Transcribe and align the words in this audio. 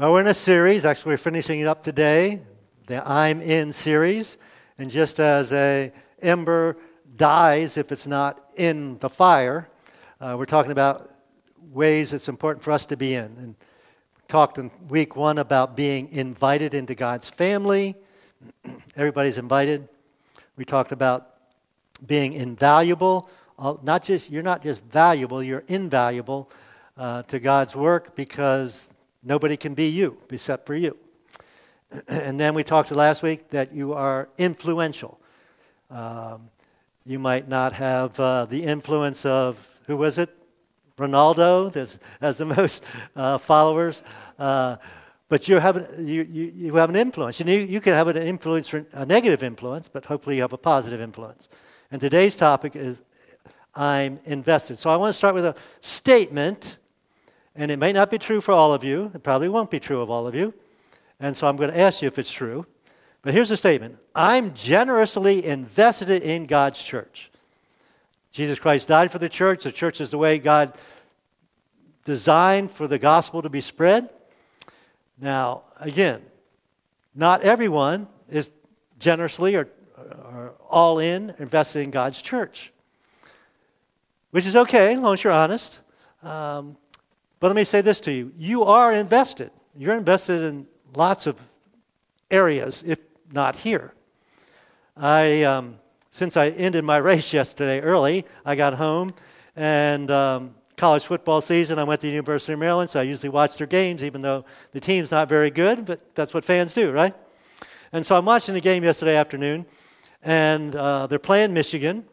Well, 0.00 0.14
we're 0.14 0.22
in 0.22 0.28
a 0.28 0.32
series. 0.32 0.86
Actually, 0.86 1.10
we're 1.10 1.18
finishing 1.18 1.60
it 1.60 1.66
up 1.66 1.82
today, 1.82 2.40
the 2.86 3.06
I'm 3.06 3.42
in 3.42 3.70
series. 3.70 4.38
And 4.78 4.90
just 4.90 5.20
as 5.20 5.52
a 5.52 5.92
ember 6.22 6.78
dies 7.16 7.76
if 7.76 7.92
it's 7.92 8.06
not 8.06 8.42
in 8.56 8.96
the 9.00 9.10
fire, 9.10 9.68
uh, 10.18 10.36
we're 10.38 10.46
talking 10.46 10.72
about 10.72 11.14
ways 11.70 12.14
it's 12.14 12.30
important 12.30 12.64
for 12.64 12.72
us 12.72 12.86
to 12.86 12.96
be 12.96 13.12
in. 13.12 13.24
And 13.24 13.54
talked 14.26 14.56
in 14.56 14.70
week 14.88 15.16
one 15.16 15.36
about 15.36 15.76
being 15.76 16.10
invited 16.12 16.72
into 16.72 16.94
God's 16.94 17.28
family. 17.28 17.94
Everybody's 18.96 19.36
invited. 19.36 19.86
We 20.56 20.64
talked 20.64 20.92
about 20.92 21.34
being 22.06 22.32
invaluable. 22.32 23.28
Not 23.82 24.02
just 24.02 24.30
you're 24.30 24.42
not 24.42 24.62
just 24.62 24.82
valuable, 24.84 25.42
you're 25.42 25.64
invaluable 25.68 26.50
uh, 26.96 27.22
to 27.24 27.38
God's 27.38 27.76
work 27.76 28.16
because 28.16 28.89
Nobody 29.22 29.56
can 29.56 29.74
be 29.74 29.88
you 29.88 30.18
except 30.30 30.66
for 30.66 30.74
you. 30.74 30.96
And 32.08 32.38
then 32.38 32.54
we 32.54 32.62
talked 32.62 32.90
last 32.92 33.22
week 33.22 33.50
that 33.50 33.72
you 33.72 33.92
are 33.94 34.28
influential. 34.38 35.20
Um, 35.90 36.50
you 37.04 37.18
might 37.18 37.48
not 37.48 37.72
have 37.72 38.18
uh, 38.20 38.44
the 38.44 38.62
influence 38.62 39.26
of, 39.26 39.56
who 39.86 39.96
was 39.96 40.18
it? 40.18 40.30
Ronaldo 40.96 41.72
that's, 41.72 41.98
has 42.20 42.36
the 42.36 42.44
most 42.56 42.84
uh, 43.16 43.38
followers. 43.38 44.02
Uh, 44.38 44.76
but 45.28 45.48
you 45.48 45.58
have, 45.58 45.88
you, 45.98 46.22
you, 46.30 46.52
you 46.54 46.76
have 46.76 46.90
an 46.90 46.96
influence. 46.96 47.40
You, 47.40 47.46
you 47.46 47.80
can 47.80 47.94
have 47.94 48.08
an 48.08 48.16
influence, 48.16 48.72
a 48.92 49.06
negative 49.06 49.42
influence, 49.42 49.88
but 49.88 50.04
hopefully 50.04 50.36
you 50.36 50.42
have 50.42 50.52
a 50.52 50.58
positive 50.58 51.00
influence. 51.00 51.48
And 51.90 52.00
today's 52.00 52.36
topic 52.36 52.76
is 52.76 53.00
I'm 53.74 54.18
invested. 54.24 54.78
So 54.78 54.90
I 54.90 54.96
want 54.96 55.10
to 55.10 55.18
start 55.18 55.34
with 55.34 55.44
a 55.44 55.54
statement 55.80 56.76
and 57.60 57.70
it 57.70 57.78
may 57.78 57.92
not 57.92 58.10
be 58.10 58.16
true 58.16 58.40
for 58.40 58.52
all 58.52 58.72
of 58.72 58.82
you. 58.82 59.10
It 59.14 59.22
probably 59.22 59.50
won't 59.50 59.70
be 59.70 59.78
true 59.78 60.00
of 60.00 60.08
all 60.08 60.26
of 60.26 60.34
you. 60.34 60.54
And 61.20 61.36
so 61.36 61.46
I'm 61.46 61.56
going 61.56 61.70
to 61.70 61.78
ask 61.78 62.00
you 62.00 62.08
if 62.08 62.18
it's 62.18 62.32
true. 62.32 62.64
But 63.20 63.34
here's 63.34 63.50
the 63.50 63.56
statement 63.56 63.98
I'm 64.14 64.54
generously 64.54 65.44
invested 65.44 66.22
in 66.22 66.46
God's 66.46 66.82
church. 66.82 67.30
Jesus 68.32 68.58
Christ 68.58 68.88
died 68.88 69.12
for 69.12 69.18
the 69.18 69.28
church. 69.28 69.64
The 69.64 69.72
church 69.72 70.00
is 70.00 70.10
the 70.10 70.16
way 70.16 70.38
God 70.38 70.72
designed 72.06 72.70
for 72.70 72.88
the 72.88 72.98
gospel 72.98 73.42
to 73.42 73.50
be 73.50 73.60
spread. 73.60 74.08
Now, 75.20 75.64
again, 75.78 76.22
not 77.14 77.42
everyone 77.42 78.08
is 78.30 78.50
generously 78.98 79.56
or, 79.56 79.68
or 79.98 80.54
all 80.70 80.98
in 80.98 81.34
invested 81.38 81.80
in 81.80 81.90
God's 81.90 82.22
church, 82.22 82.72
which 84.30 84.46
is 84.46 84.56
okay 84.56 84.94
as 84.94 84.98
long 84.98 85.12
as 85.12 85.22
you're 85.22 85.32
honest. 85.34 85.80
Um, 86.22 86.78
but 87.40 87.48
let 87.48 87.56
me 87.56 87.64
say 87.64 87.80
this 87.80 88.00
to 88.00 88.12
you 88.12 88.32
you 88.38 88.64
are 88.64 88.92
invested. 88.92 89.50
You're 89.76 89.96
invested 89.96 90.42
in 90.42 90.66
lots 90.94 91.26
of 91.26 91.36
areas, 92.30 92.84
if 92.86 92.98
not 93.32 93.56
here. 93.56 93.94
I, 94.96 95.42
um, 95.44 95.78
since 96.10 96.36
I 96.36 96.50
ended 96.50 96.84
my 96.84 96.96
race 97.10 97.32
yesterday 97.32 97.80
early, 97.80 98.26
I 98.44 98.54
got 98.54 98.74
home 98.74 99.14
and 99.56 100.10
um, 100.10 100.54
college 100.76 101.04
football 101.04 101.40
season. 101.40 101.78
I 101.78 101.84
went 101.84 102.00
to 102.02 102.06
the 102.06 102.12
University 102.12 102.52
of 102.52 102.58
Maryland, 102.58 102.90
so 102.90 103.00
I 103.00 103.04
usually 103.04 103.30
watch 103.30 103.56
their 103.56 103.66
games, 103.66 104.04
even 104.04 104.22
though 104.22 104.44
the 104.72 104.80
team's 104.80 105.10
not 105.10 105.28
very 105.28 105.50
good, 105.50 105.86
but 105.86 106.14
that's 106.14 106.34
what 106.34 106.44
fans 106.44 106.74
do, 106.74 106.90
right? 106.90 107.14
And 107.92 108.04
so 108.04 108.16
I'm 108.16 108.24
watching 108.24 108.54
the 108.54 108.60
game 108.60 108.84
yesterday 108.84 109.16
afternoon, 109.16 109.66
and 110.22 110.74
uh, 110.76 111.06
they're 111.06 111.18
playing 111.18 111.52
Michigan. 111.52 112.04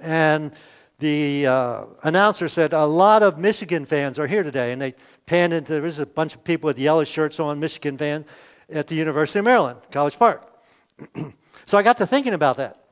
And 0.00 0.52
the 0.98 1.46
uh, 1.46 1.84
announcer 2.02 2.48
said 2.48 2.72
a 2.72 2.84
lot 2.84 3.22
of 3.22 3.38
Michigan 3.38 3.84
fans 3.84 4.18
are 4.18 4.26
here 4.26 4.42
today, 4.42 4.72
and 4.72 4.82
they 4.82 4.94
panned 5.26 5.52
into 5.52 5.72
there 5.72 5.82
was 5.82 6.00
a 6.00 6.06
bunch 6.06 6.34
of 6.34 6.42
people 6.42 6.66
with 6.66 6.78
yellow 6.78 7.04
shirts 7.04 7.38
on, 7.38 7.60
Michigan 7.60 7.96
fan, 7.96 8.24
at 8.70 8.88
the 8.88 8.96
University 8.96 9.38
of 9.38 9.44
Maryland, 9.44 9.80
College 9.92 10.18
Park. 10.18 10.50
so 11.66 11.78
I 11.78 11.82
got 11.82 11.98
to 11.98 12.06
thinking 12.06 12.34
about 12.34 12.56
that. 12.56 12.84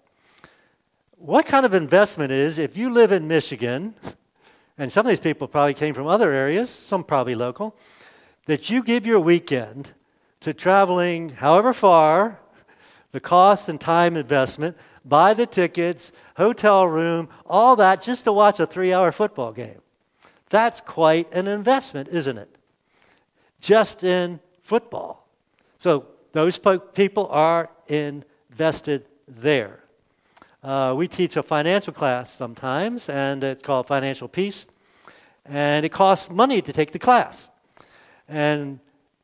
What 1.18 1.46
kind 1.46 1.66
of 1.66 1.74
investment 1.74 2.30
is 2.30 2.58
if 2.58 2.76
you 2.76 2.90
live 2.90 3.10
in 3.10 3.26
Michigan, 3.26 3.94
and 4.78 4.92
some 4.92 5.04
of 5.04 5.08
these 5.08 5.20
people 5.20 5.48
probably 5.48 5.74
came 5.74 5.94
from 5.94 6.06
other 6.06 6.30
areas, 6.30 6.70
some 6.70 7.02
probably 7.02 7.34
local, 7.34 7.74
that 8.44 8.70
you 8.70 8.82
give 8.82 9.04
your 9.04 9.18
weekend 9.18 9.92
to 10.40 10.54
traveling 10.54 11.30
however 11.30 11.72
far, 11.72 12.38
the 13.10 13.18
cost 13.18 13.68
and 13.68 13.80
time 13.80 14.16
investment 14.16 14.76
buy 15.08 15.34
the 15.34 15.46
tickets, 15.46 16.12
hotel 16.36 16.86
room, 16.86 17.28
all 17.46 17.76
that 17.76 18.02
just 18.02 18.24
to 18.24 18.32
watch 18.32 18.60
a 18.60 18.66
three 18.66 18.92
hour 18.92 19.12
football 19.12 19.52
game. 19.52 19.80
That's 20.50 20.80
quite 20.80 21.32
an 21.32 21.46
investment, 21.46 22.08
isn't 22.08 22.38
it? 22.38 22.54
Just 23.60 24.04
in 24.04 24.40
football. 24.62 25.26
So 25.78 26.06
those 26.32 26.58
people 26.58 27.28
are 27.30 27.70
invested 27.88 29.06
there. 29.26 29.80
Uh, 30.62 30.94
we 30.96 31.08
teach 31.08 31.36
a 31.36 31.42
financial 31.42 31.92
class 31.92 32.32
sometimes, 32.32 33.08
and 33.08 33.42
it's 33.44 33.62
called 33.62 33.86
Financial 33.86 34.28
Peace. 34.28 34.66
And 35.44 35.86
it 35.86 35.90
costs 35.90 36.28
money 36.28 36.60
to 36.60 36.72
take 36.72 36.92
the 36.92 36.98
class. 36.98 37.48
And 38.28 38.80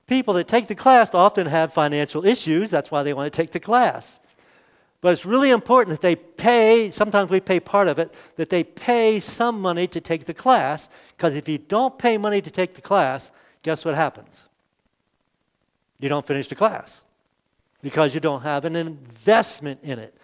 people 0.06 0.34
that 0.34 0.46
take 0.46 0.68
the 0.68 0.74
class 0.74 1.12
often 1.14 1.46
have 1.46 1.72
financial 1.72 2.24
issues. 2.24 2.70
That's 2.70 2.90
why 2.90 3.02
they 3.02 3.12
want 3.12 3.32
to 3.32 3.36
take 3.36 3.50
the 3.50 3.60
class. 3.60 4.20
But 5.02 5.12
it's 5.12 5.26
really 5.26 5.50
important 5.50 6.00
that 6.00 6.00
they 6.00 6.14
pay, 6.14 6.92
sometimes 6.92 7.28
we 7.30 7.40
pay 7.40 7.58
part 7.58 7.88
of 7.88 7.98
it, 7.98 8.14
that 8.36 8.48
they 8.50 8.62
pay 8.62 9.18
some 9.18 9.60
money 9.60 9.88
to 9.88 10.00
take 10.00 10.26
the 10.26 10.32
class, 10.32 10.88
because 11.16 11.34
if 11.34 11.48
you 11.48 11.58
don't 11.58 11.98
pay 11.98 12.16
money 12.16 12.40
to 12.40 12.50
take 12.50 12.74
the 12.74 12.80
class, 12.80 13.32
guess 13.62 13.84
what 13.84 13.96
happens? 13.96 14.44
You 15.98 16.08
don't 16.08 16.26
finish 16.26 16.46
the 16.46 16.54
class 16.54 17.02
because 17.82 18.14
you 18.14 18.20
don't 18.20 18.42
have 18.42 18.64
an 18.64 18.76
investment 18.76 19.80
in 19.82 19.98
it. 19.98 20.16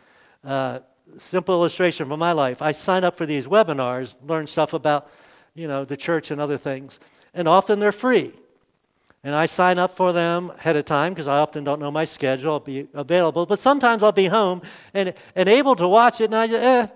Uh, 0.45 0.79
simple 1.17 1.57
illustration 1.57 2.09
from 2.09 2.21
my 2.21 2.31
life. 2.31 2.63
I 2.63 2.71
sign 2.71 3.03
up 3.03 3.17
for 3.17 3.27
these 3.27 3.49
webinars, 3.49 4.15
learn 4.25 4.47
stuff 4.47 4.75
about, 4.75 5.11
you 5.57 5.67
know, 5.67 5.85
the 5.85 5.97
church 5.97 6.31
and 6.31 6.41
other 6.41 6.57
things, 6.57 7.01
and 7.35 7.49
often 7.49 7.81
they're 7.81 7.91
free. 7.91 8.33
And 9.25 9.35
I 9.35 9.47
sign 9.47 9.79
up 9.79 9.97
for 9.97 10.13
them 10.13 10.51
ahead 10.59 10.77
of 10.77 10.85
time 10.85 11.13
because 11.13 11.29
I 11.29 11.39
often 11.39 11.65
don't 11.65 11.81
know 11.81 11.91
my 11.91 12.05
schedule. 12.05 12.53
I'll 12.53 12.61
be 12.61 12.87
available. 12.95 13.47
But 13.47 13.59
sometimes 13.61 14.03
I'll 14.03 14.13
be 14.13 14.27
home 14.27 14.63
and, 14.95 15.13
and 15.35 15.49
able 15.49 15.75
to 15.77 15.89
watch 15.89 16.21
it, 16.21 16.27
and 16.27 16.37
I 16.37 16.47
just, 16.47 16.63
eh, 16.63 16.87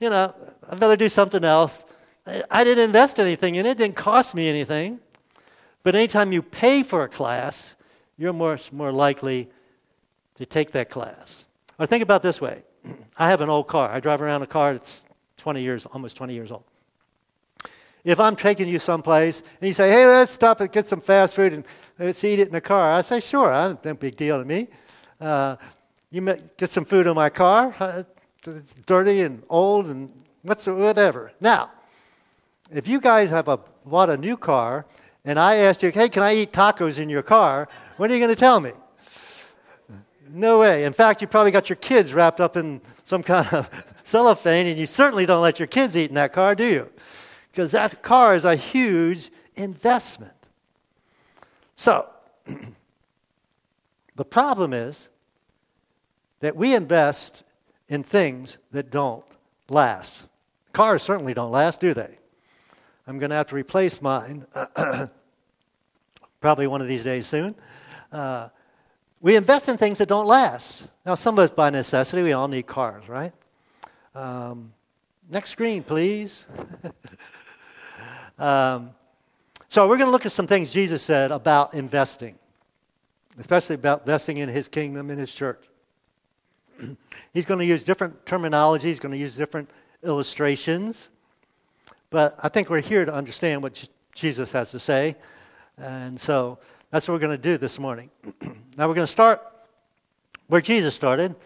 you 0.00 0.10
know, 0.10 0.34
I'd 0.68 0.80
rather 0.80 0.96
do 0.96 1.08
something 1.08 1.44
else. 1.44 1.84
I 2.50 2.64
didn't 2.64 2.84
invest 2.84 3.20
anything 3.20 3.56
in 3.56 3.66
it, 3.66 3.70
it 3.70 3.78
didn't 3.78 3.96
cost 3.96 4.34
me 4.34 4.48
anything. 4.48 5.00
But 5.82 5.94
anytime 5.94 6.32
you 6.32 6.42
pay 6.42 6.82
for 6.82 7.04
a 7.04 7.08
class, 7.08 7.74
you're 8.16 8.32
more, 8.32 8.58
more 8.72 8.92
likely 8.92 9.48
to 10.36 10.46
take 10.46 10.72
that 10.72 10.88
class. 10.88 11.48
Or 11.78 11.86
think 11.86 12.02
about 12.02 12.22
this 12.22 12.40
way 12.40 12.62
I 13.16 13.28
have 13.28 13.40
an 13.40 13.48
old 13.48 13.68
car. 13.68 13.90
I 13.90 14.00
drive 14.00 14.22
around 14.22 14.42
a 14.42 14.46
car 14.46 14.74
that's 14.74 15.04
20 15.38 15.62
years, 15.62 15.86
almost 15.86 16.16
20 16.16 16.34
years 16.34 16.50
old. 16.50 16.64
If 18.04 18.18
I'm 18.18 18.36
taking 18.36 18.68
you 18.68 18.78
someplace 18.78 19.42
and 19.60 19.68
you 19.68 19.74
say, 19.74 19.90
hey, 19.90 20.06
let's 20.06 20.32
stop 20.32 20.60
and 20.60 20.72
get 20.72 20.86
some 20.86 21.00
fast 21.00 21.34
food 21.34 21.52
and 21.52 21.64
let's 21.98 22.22
eat 22.24 22.38
it 22.38 22.48
in 22.48 22.52
the 22.52 22.60
car, 22.60 22.94
I 22.94 23.00
say, 23.02 23.20
sure, 23.20 23.50
that's 23.50 23.84
no 23.84 23.94
big 23.94 24.16
deal 24.16 24.38
to 24.38 24.44
me. 24.44 24.68
Uh, 25.20 25.56
you 26.10 26.22
get 26.56 26.70
some 26.70 26.84
food 26.84 27.06
in 27.06 27.14
my 27.14 27.28
car, 27.28 27.74
uh, 27.78 28.02
it's 28.46 28.74
dirty 28.86 29.20
and 29.20 29.42
old 29.48 29.86
and 29.86 30.10
whatever. 30.42 31.32
Now, 31.40 31.70
if 32.72 32.88
you 32.88 33.00
guys 33.00 33.30
have 33.30 33.48
a, 33.48 33.58
bought 33.84 34.10
a 34.10 34.16
new 34.16 34.36
car 34.36 34.86
and 35.24 35.38
I 35.38 35.56
asked 35.56 35.82
you, 35.82 35.90
hey, 35.90 36.08
can 36.08 36.22
I 36.22 36.34
eat 36.34 36.52
tacos 36.52 36.98
in 36.98 37.08
your 37.08 37.22
car? 37.22 37.68
What 37.98 38.10
are 38.10 38.14
you 38.14 38.20
going 38.20 38.34
to 38.34 38.40
tell 38.40 38.60
me? 38.60 38.72
No 40.32 40.60
way. 40.60 40.84
In 40.84 40.92
fact, 40.92 41.20
you 41.20 41.28
probably 41.28 41.50
got 41.50 41.68
your 41.68 41.76
kids 41.76 42.14
wrapped 42.14 42.40
up 42.40 42.56
in 42.56 42.80
some 43.04 43.22
kind 43.22 43.46
of 43.52 43.68
cellophane, 44.04 44.66
and 44.68 44.78
you 44.78 44.86
certainly 44.86 45.26
don't 45.26 45.42
let 45.42 45.58
your 45.58 45.66
kids 45.66 45.96
eat 45.96 46.08
in 46.08 46.14
that 46.14 46.32
car, 46.32 46.54
do 46.54 46.64
you? 46.64 46.90
Because 47.50 47.72
that 47.72 48.02
car 48.02 48.34
is 48.34 48.44
a 48.44 48.56
huge 48.56 49.30
investment. 49.56 50.32
So, 51.74 52.06
the 54.16 54.24
problem 54.24 54.72
is 54.72 55.08
that 56.40 56.56
we 56.56 56.74
invest 56.74 57.42
in 57.88 58.02
things 58.02 58.58
that 58.72 58.90
don't 58.90 59.24
last. 59.68 60.22
Cars 60.72 61.02
certainly 61.02 61.34
don't 61.34 61.50
last, 61.50 61.80
do 61.80 61.94
they? 61.94 62.18
I'm 63.06 63.18
going 63.18 63.30
to 63.30 63.36
have 63.36 63.48
to 63.48 63.56
replace 63.56 64.00
mine 64.00 64.46
probably 66.40 66.66
one 66.66 66.80
of 66.80 66.88
these 66.88 67.04
days 67.04 67.26
soon. 67.26 67.54
Uh, 68.12 68.48
we 69.20 69.36
invest 69.36 69.68
in 69.68 69.76
things 69.76 69.98
that 69.98 70.08
don't 70.08 70.26
last. 70.26 70.86
Now, 71.04 71.14
some 71.14 71.34
of 71.34 71.40
us 71.40 71.50
by 71.50 71.70
necessity, 71.70 72.22
we 72.22 72.32
all 72.32 72.48
need 72.48 72.66
cars, 72.66 73.08
right? 73.08 73.32
Um, 74.14 74.72
next 75.28 75.50
screen, 75.50 75.82
please. 75.82 76.46
Um, 78.40 78.90
so 79.68 79.86
we're 79.86 79.98
going 79.98 80.08
to 80.08 80.12
look 80.12 80.24
at 80.24 80.32
some 80.32 80.46
things 80.46 80.72
Jesus 80.72 81.02
said 81.02 81.30
about 81.30 81.74
investing, 81.74 82.38
especially 83.38 83.74
about 83.74 84.00
investing 84.00 84.38
in 84.38 84.48
his 84.48 84.66
kingdom 84.66 85.10
and 85.10 85.20
his 85.20 85.32
church. 85.32 85.62
He's 87.34 87.44
going 87.44 87.60
to 87.60 87.66
use 87.66 87.84
different 87.84 88.26
terminology, 88.26 88.88
he's 88.88 88.98
going 88.98 89.12
to 89.12 89.18
use 89.18 89.36
different 89.36 89.70
illustrations. 90.02 91.10
But 92.08 92.36
I 92.42 92.48
think 92.48 92.70
we're 92.70 92.80
here 92.80 93.04
to 93.04 93.14
understand 93.14 93.62
what 93.62 93.86
Jesus 94.14 94.50
has 94.50 94.72
to 94.72 94.80
say. 94.80 95.14
And 95.78 96.18
so 96.18 96.58
That's 96.90 97.06
what 97.06 97.14
we're 97.14 97.20
going 97.20 97.36
to 97.36 97.42
do 97.42 97.56
this 97.56 97.78
morning. 97.78 98.10
now 98.76 98.88
we're 98.88 98.94
going 98.94 99.06
to 99.06 99.12
start 99.12 99.40
where 100.48 100.60
Jesus 100.60 100.92
started. 100.92 101.36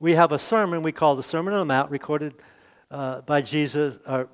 We 0.00 0.12
have 0.12 0.32
a 0.32 0.38
sermon 0.38 0.82
we 0.82 0.92
call 0.92 1.14
the 1.14 1.22
Sermon 1.22 1.52
on 1.52 1.60
the 1.60 1.66
Mount, 1.66 1.90
recorded 1.90 2.32
uh, 2.90 3.20
by 3.20 3.42
Jesus, 3.42 3.98
uh, 4.06 4.24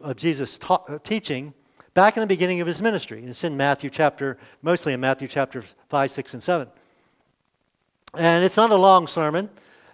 of 0.00 0.16
Jesus 0.16 0.58
ta- 0.58 0.82
uh, 0.88 0.98
teaching 0.98 1.54
back 1.98 2.16
in 2.16 2.20
the 2.20 2.28
beginning 2.28 2.60
of 2.60 2.66
his 2.68 2.80
ministry. 2.80 3.24
It's 3.24 3.42
in 3.42 3.56
Matthew 3.56 3.90
chapter, 3.90 4.38
mostly 4.62 4.92
in 4.92 5.00
Matthew 5.00 5.26
chapter 5.26 5.62
5, 5.88 6.10
6, 6.12 6.34
and 6.34 6.40
7. 6.40 6.68
And 8.14 8.44
it's 8.44 8.56
not 8.56 8.70
a 8.70 8.76
long 8.76 9.08
sermon. 9.08 9.50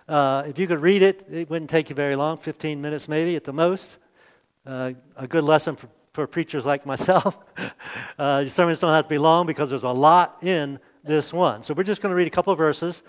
Uh, 0.07 0.43
if 0.47 0.59
you 0.59 0.67
could 0.67 0.81
read 0.81 1.01
it, 1.01 1.27
it 1.33 1.49
wouldn't 1.49 1.71
take 1.71 1.89
you 1.89 1.95
very 1.95 2.15
long 2.15 2.37
15 2.37 2.83
minutes 2.83 3.09
maybe 3.09 3.37
at 3.37 3.45
the 3.45 3.55
most. 3.55 3.97
Uh, 4.67 4.93
a 5.17 5.27
good 5.27 5.45
lesson 5.45 5.77
for, 5.77 5.89
for 6.13 6.27
preachers 6.27 6.67
like 6.67 6.85
myself. 6.85 7.39
uh, 8.19 8.45
sermons 8.51 8.81
don't 8.81 8.93
have 8.93 9.07
to 9.07 9.09
be 9.09 9.17
long 9.17 9.47
because 9.47 9.71
there's 9.71 9.85
a 9.85 9.89
lot 9.89 10.37
in 10.43 10.79
this 11.05 11.33
one. 11.33 11.63
So 11.63 11.73
we're 11.73 11.85
just 11.85 12.03
going 12.03 12.11
to 12.11 12.17
read 12.17 12.27
a 12.27 12.31
couple 12.31 12.53
of 12.53 12.59
verses. 12.59 13.03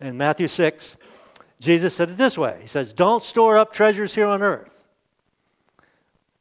In 0.00 0.16
Matthew 0.16 0.46
6, 0.46 0.96
Jesus 1.58 1.92
said 1.92 2.10
it 2.10 2.16
this 2.16 2.38
way 2.38 2.58
He 2.60 2.68
says, 2.68 2.92
Don't 2.92 3.24
store 3.24 3.58
up 3.58 3.72
treasures 3.72 4.14
here 4.14 4.28
on 4.28 4.42
earth. 4.42 4.77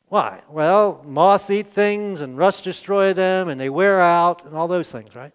Why? 0.10 0.42
Well, 0.50 1.04
moths 1.06 1.50
eat 1.50 1.70
things 1.70 2.22
and 2.22 2.38
rust 2.38 2.64
destroy 2.64 3.14
them 3.14 3.50
and 3.50 3.60
they 3.60 3.70
wear 3.70 4.00
out 4.00 4.46
and 4.46 4.56
all 4.56 4.68
those 4.68 4.90
things, 4.90 5.16
right? 5.16 5.34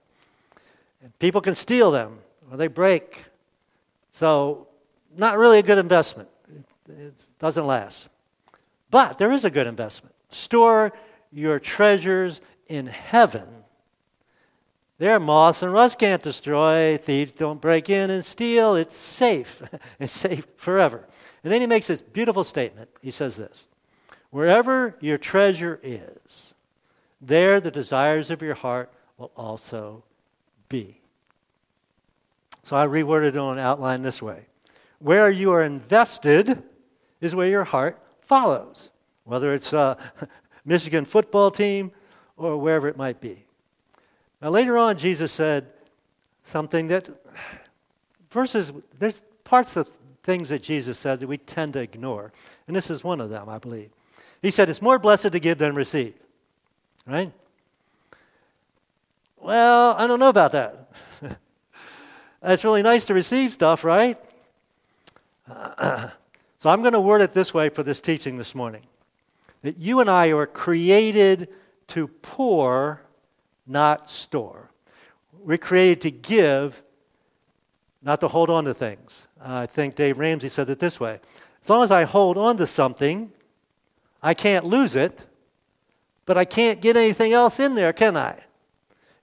And 1.03 1.19
people 1.19 1.41
can 1.41 1.55
steal 1.55 1.91
them 1.91 2.19
or 2.51 2.57
they 2.57 2.69
break. 2.69 3.25
So, 4.13 4.69
not 5.17 5.37
really 5.37 5.59
a 5.59 5.63
good 5.63 5.79
investment. 5.79 6.29
It 6.89 7.15
doesn't 7.39 7.67
last. 7.67 8.09
But 8.91 9.19
there 9.19 9.33
is 9.33 9.45
a 9.45 9.51
good 9.51 9.67
investment. 9.67 10.15
Store 10.31 10.93
your 11.31 11.59
treasures 11.59 12.41
in 12.69 12.87
heaven. 12.87 13.47
There, 14.99 15.19
moths 15.19 15.63
and 15.63 15.73
rust 15.73 15.99
can't 15.99 16.23
destroy. 16.23 16.97
Thieves 16.97 17.33
don't 17.33 17.61
break 17.61 17.91
in 17.91 18.11
and 18.11 18.25
steal. 18.25 18.77
It's 18.77 18.97
safe. 18.97 19.63
it's 20.01 20.13
safe 20.13 20.47
forever. 20.57 21.07
And 21.43 21.53
then 21.53 21.61
he 21.61 21.67
makes 21.67 21.89
this 21.89 22.01
beautiful 22.01 22.45
statement. 22.45 22.89
He 23.03 23.11
says 23.11 23.37
this 23.37 23.67
Wherever 24.33 24.97
your 24.99 25.19
treasure 25.19 25.79
is, 25.83 26.55
there 27.21 27.61
the 27.61 27.71
desires 27.71 28.31
of 28.31 28.41
your 28.41 28.55
heart 28.55 28.91
will 29.19 29.31
also 29.37 30.03
be. 30.71 31.03
So 32.63 32.75
I 32.75 32.87
reworded 32.87 33.29
it 33.29 33.37
on 33.37 33.59
outline 33.59 34.01
this 34.01 34.23
way 34.23 34.47
Where 35.01 35.31
you 35.31 35.53
are 35.53 35.63
invested 35.63 36.63
is 37.21 37.35
where 37.35 37.47
your 37.47 37.65
heart 37.65 38.01
follows, 38.23 38.91
whether 39.25 39.53
it's 39.53 39.75
a 39.75 39.99
Michigan 40.65 41.05
football 41.05 41.51
team 41.51 41.93
or 42.39 42.57
wherever 42.57 42.89
it 42.89 42.97
might 42.97 43.21
be. 43.21 43.45
Now, 44.41 44.49
later 44.49 44.79
on, 44.79 44.97
Jesus 44.97 45.31
said 45.31 45.67
something 46.43 46.89
that 46.89 47.11
verses, 48.31 48.73
there's 48.99 49.21
parts 49.45 49.77
of 49.77 49.91
things 50.23 50.49
that 50.49 50.63
Jesus 50.63 50.99
said 50.99 51.21
that 51.21 51.27
we 51.27 51.37
tend 51.37 51.75
to 51.75 51.81
ignore. 51.81 52.33
And 52.67 52.75
this 52.75 52.89
is 52.89 53.05
one 53.05 53.21
of 53.21 53.29
them, 53.29 53.51
I 53.51 53.59
believe. 53.59 53.91
He 54.43 54.51
said, 54.51 54.69
It's 54.69 54.83
more 54.83 54.99
blessed 54.99 55.33
to 55.33 55.39
give 55.39 55.59
than 55.59 55.75
receive. 55.75 56.15
Right? 57.07 57.33
Well, 59.41 59.95
I 59.97 60.07
don't 60.07 60.21
know 60.21 60.29
about 60.29 60.53
that. 60.53 60.89
it's 62.43 62.65
really 62.65 62.83
nice 62.83 63.07
to 63.07 63.15
receive 63.15 63.53
stuff, 63.53 63.85
right? 63.85 64.19
so 65.49 66.71
I'm 66.71 66.83
going 66.83 66.93
to 66.93 67.01
word 67.01 67.23
it 67.23 67.33
this 67.33 67.53
way 67.55 67.69
for 67.69 67.83
this 67.83 68.01
teaching 68.01 68.37
this 68.37 68.55
morning 68.55 68.83
that 69.63 69.79
you 69.79 70.01
and 70.01 70.11
I 70.11 70.33
are 70.33 70.47
created 70.47 71.49
to 71.89 72.09
pour, 72.09 73.03
not 73.67 74.11
store. 74.11 74.71
We're 75.33 75.59
created 75.59 76.01
to 76.03 76.11
give, 76.11 76.83
not 78.03 78.21
to 78.21 78.29
hold 78.29 78.51
on 78.51 78.65
to 78.65 78.75
things. 78.75 79.27
Uh, 79.41 79.55
I 79.63 79.67
think 79.67 79.97
Dave 79.97 80.19
Ramsey 80.19 80.49
said 80.49 80.69
it 80.69 80.79
this 80.79 81.01
way 81.01 81.21
As 81.63 81.69
long 81.69 81.83
as 81.83 81.91
I 81.91 82.05
hold 82.05 82.39
on 82.39 82.57
to 82.59 82.67
something, 82.67 83.33
I 84.23 84.35
can't 84.35 84.65
lose 84.65 84.95
it, 84.95 85.19
but 86.27 86.39
I 86.39 86.45
can't 86.45 86.81
get 86.81 86.97
anything 86.97 87.33
else 87.33 87.59
in 87.59 87.75
there, 87.75 87.93
can 87.93 88.17
I? 88.17 88.39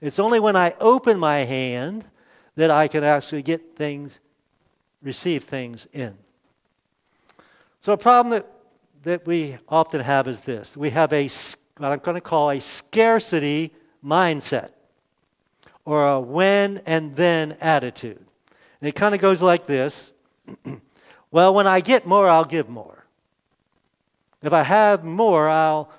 It's 0.00 0.18
only 0.18 0.40
when 0.40 0.56
I 0.56 0.74
open 0.80 1.18
my 1.18 1.38
hand 1.38 2.04
that 2.56 2.70
I 2.70 2.88
can 2.88 3.04
actually 3.04 3.42
get 3.42 3.76
things, 3.76 4.20
receive 5.02 5.44
things 5.44 5.86
in. 5.92 6.16
So, 7.80 7.94
a 7.94 7.96
problem 7.96 8.30
that, 8.30 8.46
that 9.04 9.26
we 9.26 9.56
often 9.68 10.02
have 10.02 10.28
is 10.28 10.40
this 10.40 10.76
we 10.76 10.90
have 10.90 11.12
a, 11.12 11.28
what 11.78 11.92
I'm 11.92 11.98
going 12.00 12.16
to 12.16 12.20
call 12.20 12.50
a 12.50 12.60
scarcity 12.60 13.72
mindset 14.04 14.70
or 15.84 16.06
a 16.06 16.20
when 16.20 16.82
and 16.84 17.16
then 17.16 17.56
attitude. 17.60 18.24
And 18.80 18.88
it 18.88 18.94
kind 18.94 19.14
of 19.14 19.20
goes 19.20 19.40
like 19.40 19.66
this 19.66 20.12
Well, 21.30 21.54
when 21.54 21.66
I 21.66 21.80
get 21.80 22.06
more, 22.06 22.28
I'll 22.28 22.44
give 22.44 22.68
more. 22.68 22.99
If 24.42 24.52
I 24.52 24.62
have 24.62 25.04
more, 25.04 25.48
I'll 25.48 25.90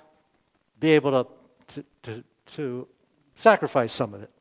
be 0.79 0.91
able 0.91 1.11
to, 1.11 1.29
to, 1.67 1.85
to, 2.03 2.23
to 2.55 2.87
sacrifice 3.35 3.93
some 3.93 4.13
of 4.13 4.23
it. 4.23 4.31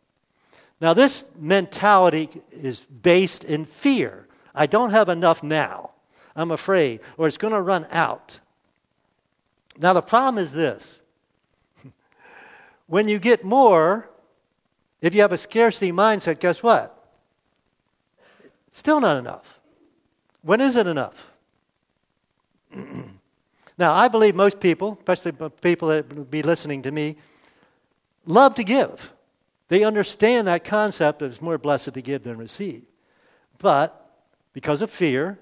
Now, 0.81 0.95
this 0.95 1.27
mentality 1.39 2.31
is 2.51 2.81
based 2.81 3.45
in 3.45 3.67
fear. 3.67 4.27
I 4.55 4.67
don't 4.67 4.91
have 4.91 5.09
enough 5.11 5.43
now. 5.43 5.91
I'm 6.35 6.51
afraid, 6.51 7.01
or 7.19 7.27
it's 7.27 7.37
going 7.37 7.53
to 7.53 7.61
run 7.61 7.87
out. 7.91 8.41
Now, 9.79 9.93
the 9.93 10.01
problem 10.01 10.39
is 10.39 10.53
this 10.53 11.03
when 12.87 13.09
you 13.09 13.19
get 13.19 13.45
more, 13.45 14.09
if 15.03 15.15
you 15.15 15.21
have 15.21 15.33
a 15.33 15.37
scarcity 15.37 15.93
mindset, 15.93 16.41
guess 16.41 16.63
what? 16.63 16.97
Still 18.71 19.01
not 19.01 19.19
enough. 19.19 19.61
When 20.43 20.61
is 20.63 20.77
it 20.77 20.87
enough? 20.87 21.31
now, 23.81 23.95
I 23.95 24.09
believe 24.09 24.35
most 24.35 24.61
people, 24.61 24.99
especially 24.99 25.33
people 25.63 25.89
that 25.89 26.15
would 26.15 26.31
be 26.31 26.43
listening 26.43 26.83
to 26.83 26.91
me, 26.91 27.17
love 28.27 28.55
to 28.57 28.63
give. 28.63 29.13
They 29.69 29.85
understand 29.85 30.47
that 30.49 30.65
concept 30.65 31.21
that 31.21 31.27
it's 31.27 31.41
more 31.41 31.57
blessed 31.57 31.95
to 31.95 32.03
give 32.03 32.23
than 32.23 32.37
receive. 32.37 32.83
But 33.59 34.19
because 34.53 34.83
of 34.83 34.91
fear, 34.91 35.39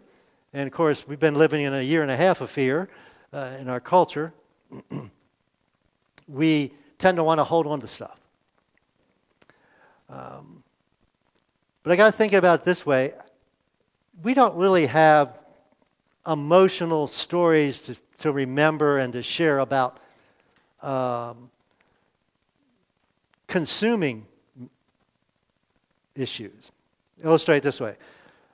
and 0.52 0.68
of 0.68 0.72
course, 0.72 1.06
we've 1.08 1.18
been 1.18 1.34
living 1.34 1.62
in 1.62 1.74
a 1.74 1.82
year 1.82 2.02
and 2.02 2.12
a 2.12 2.16
half 2.16 2.40
of 2.40 2.48
fear 2.48 2.88
uh, 3.32 3.56
in 3.58 3.68
our 3.68 3.80
culture, 3.80 4.32
we 6.28 6.72
tend 6.98 7.16
to 7.16 7.24
want 7.24 7.38
to 7.38 7.44
hold 7.44 7.66
on 7.66 7.80
to 7.80 7.88
stuff. 7.88 8.20
Um, 10.08 10.62
but 11.82 11.90
I 11.90 11.96
got 11.96 12.06
to 12.06 12.12
think 12.12 12.34
about 12.34 12.60
it 12.60 12.64
this 12.64 12.86
way 12.86 13.14
we 14.22 14.34
don't 14.34 14.54
really 14.54 14.86
have 14.86 15.38
emotional 16.26 17.06
stories 17.06 17.80
to, 17.80 17.96
to 18.18 18.32
remember 18.32 18.98
and 18.98 19.12
to 19.12 19.22
share 19.22 19.60
about 19.60 20.00
um, 20.82 21.50
consuming 23.46 24.26
issues. 26.14 26.70
Illustrate 27.22 27.62
this 27.62 27.80
way. 27.80 27.96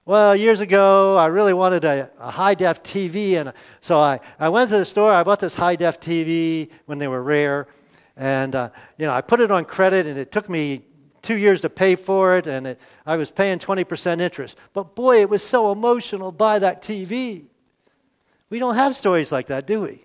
Well, 0.07 0.37
years 0.37 0.61
ago, 0.61 1.17
I 1.17 1.27
really 1.27 1.55
wanted 1.55 1.85
a, 1.85 2.11
a 2.19 2.31
high 2.31 2.55
def 2.55 2.83
TV, 2.83 3.41
and 3.41 3.55
so 3.81 3.99
I, 3.99 4.21
I 4.39 4.51
went 4.51 4.71
to 4.71 4.79
the 4.79 4.85
store. 4.85 5.11
I 5.11 5.23
bought 5.23 5.41
this 5.41 5.55
high 5.55 5.77
def 5.77 5.99
TV 5.99 6.69
when 6.85 6.99
they 6.99 7.09
were 7.09 7.23
rare, 7.23 7.69
and 8.17 8.55
uh, 8.55 8.69
you 8.99 9.07
know 9.07 9.15
I 9.15 9.23
put 9.23 9.41
it 9.41 9.51
on 9.51 9.65
credit, 9.65 10.07
and 10.07 10.19
it 10.19 10.31
took 10.31 10.51
me 10.51 10.85
two 11.23 11.37
years 11.37 11.63
to 11.63 11.71
pay 11.71 11.97
for 11.97 12.37
it, 12.37 12.47
and 12.47 12.67
it, 12.67 12.81
I 13.07 13.17
was 13.17 13.31
paying 13.31 13.59
20% 13.59 14.21
interest. 14.21 14.59
But 14.75 14.95
boy, 14.95 15.23
it 15.23 15.31
was 15.31 15.43
so 15.43 15.73
emotional 15.73 16.31
buy 16.31 16.59
that 16.59 16.83
TV. 16.83 17.45
We 18.55 18.61
don't 18.61 18.77
have 18.77 18.95
stories 18.95 19.33
like 19.33 19.49
that, 19.49 19.67
do 19.67 19.81
we? 19.81 20.05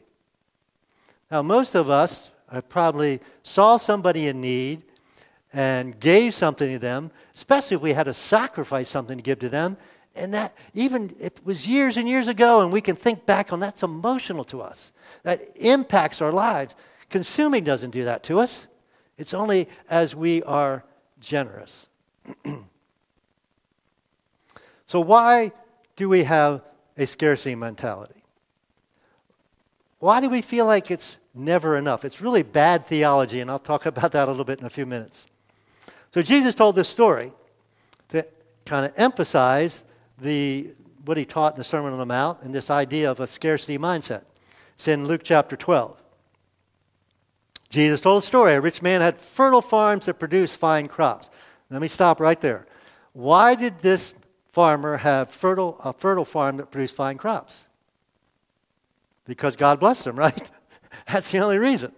Now, 1.29 1.43
most 1.43 1.75
of 1.75 1.91
us 1.91 2.31
probably 2.67 3.19
saw 3.43 3.77
somebody 3.77 4.25
in 4.25 4.41
need 4.41 4.81
and 5.53 5.99
gave 5.99 6.33
something 6.33 6.67
to 6.71 6.79
them, 6.79 7.11
especially 7.35 7.75
if 7.75 7.81
we 7.81 7.93
had 7.93 8.07
to 8.07 8.13
sacrifice 8.15 8.89
something 8.89 9.19
to 9.19 9.21
give 9.21 9.37
to 9.37 9.49
them. 9.49 9.77
And 10.15 10.33
that, 10.33 10.55
even 10.73 11.13
it 11.19 11.39
was 11.43 11.67
years 11.67 11.95
and 11.95 12.09
years 12.09 12.27
ago, 12.27 12.61
and 12.61 12.73
we 12.73 12.81
can 12.81 12.95
think 12.95 13.27
back 13.27 13.53
on 13.53 13.59
that's 13.59 13.83
emotional 13.83 14.43
to 14.45 14.63
us. 14.63 14.93
That 15.21 15.47
impacts 15.57 16.19
our 16.19 16.31
lives. 16.31 16.75
Consuming 17.11 17.63
doesn't 17.63 17.91
do 17.91 18.05
that 18.05 18.23
to 18.23 18.39
us, 18.39 18.65
it's 19.19 19.35
only 19.35 19.69
as 19.91 20.15
we 20.15 20.41
are 20.41 20.83
generous. 21.19 21.87
so, 24.87 24.99
why 24.99 25.51
do 25.95 26.09
we 26.09 26.23
have 26.23 26.63
a 26.97 27.05
scarcity 27.05 27.53
mentality? 27.53 28.18
Why 29.99 30.21
do 30.21 30.29
we 30.29 30.41
feel 30.41 30.65
like 30.65 30.91
it's 30.91 31.17
never 31.33 31.75
enough? 31.75 32.05
It's 32.05 32.21
really 32.21 32.43
bad 32.43 32.85
theology, 32.85 33.41
and 33.41 33.51
I'll 33.51 33.59
talk 33.59 33.85
about 33.85 34.13
that 34.13 34.27
a 34.27 34.31
little 34.31 34.45
bit 34.45 34.59
in 34.59 34.65
a 34.65 34.69
few 34.69 34.85
minutes. 34.85 35.27
So 36.11 36.21
Jesus 36.21 36.55
told 36.55 36.75
this 36.75 36.89
story 36.89 37.31
to 38.09 38.25
kind 38.65 38.85
of 38.85 38.93
emphasize 38.97 39.83
the, 40.17 40.69
what 41.05 41.17
he 41.17 41.25
taught 41.25 41.53
in 41.53 41.57
the 41.59 41.63
Sermon 41.63 41.91
on 41.91 41.99
the 41.99 42.05
Mount 42.05 42.41
and 42.41 42.53
this 42.53 42.69
idea 42.69 43.11
of 43.11 43.19
a 43.19 43.27
scarcity 43.27 43.77
mindset. 43.77 44.23
It's 44.73 44.87
in 44.87 45.05
Luke 45.05 45.21
chapter 45.23 45.55
12. 45.55 45.97
Jesus 47.69 48.01
told 48.01 48.23
a 48.23 48.25
story. 48.25 48.55
A 48.55 48.61
rich 48.61 48.81
man 48.81 49.01
had 49.01 49.19
fertile 49.19 49.61
farms 49.61 50.07
that 50.07 50.15
produced 50.15 50.59
fine 50.59 50.87
crops. 50.87 51.29
Let 51.69 51.81
me 51.81 51.87
stop 51.87 52.19
right 52.19 52.39
there. 52.41 52.65
Why 53.13 53.53
did 53.53 53.79
this 53.79 54.15
farmer 54.53 54.97
have 54.97 55.29
fertile, 55.29 55.79
a 55.83 55.93
fertile 55.93 56.25
farm 56.25 56.57
that 56.57 56.71
produced 56.71 56.95
fine 56.95 57.17
crops? 57.17 57.68
Because 59.29 59.55
God 59.55 59.79
blessed 59.79 60.07
him, 60.07 60.15
right? 60.19 60.51
That's 61.07 61.31
the 61.31 61.37
only 61.37 61.59
reason. 61.59 61.93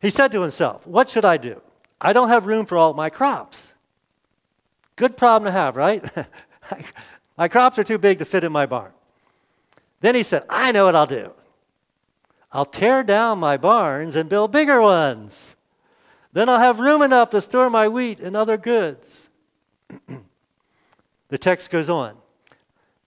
He 0.00 0.10
said 0.10 0.30
to 0.32 0.42
himself, 0.42 0.86
What 0.86 1.08
should 1.08 1.24
I 1.24 1.38
do? 1.38 1.60
I 2.00 2.12
don't 2.12 2.28
have 2.28 2.46
room 2.46 2.66
for 2.66 2.76
all 2.76 2.94
my 2.94 3.10
crops. 3.10 3.74
Good 4.96 5.16
problem 5.16 5.46
to 5.46 5.50
have, 5.50 5.76
right? 5.76 6.04
my 7.38 7.48
crops 7.48 7.78
are 7.78 7.84
too 7.84 7.98
big 7.98 8.18
to 8.18 8.24
fit 8.24 8.44
in 8.44 8.52
my 8.52 8.66
barn. 8.66 8.92
Then 10.00 10.14
he 10.14 10.22
said, 10.22 10.44
I 10.48 10.72
know 10.72 10.84
what 10.84 10.94
I'll 10.94 11.06
do. 11.06 11.32
I'll 12.52 12.66
tear 12.66 13.02
down 13.02 13.38
my 13.38 13.56
barns 13.56 14.16
and 14.16 14.28
build 14.28 14.52
bigger 14.52 14.80
ones. 14.80 15.56
Then 16.32 16.48
I'll 16.48 16.58
have 16.58 16.80
room 16.80 17.00
enough 17.00 17.30
to 17.30 17.40
store 17.40 17.70
my 17.70 17.88
wheat 17.88 18.20
and 18.20 18.36
other 18.36 18.56
goods. 18.56 19.30
the 21.28 21.38
text 21.38 21.70
goes 21.70 21.88
on. 21.88 22.16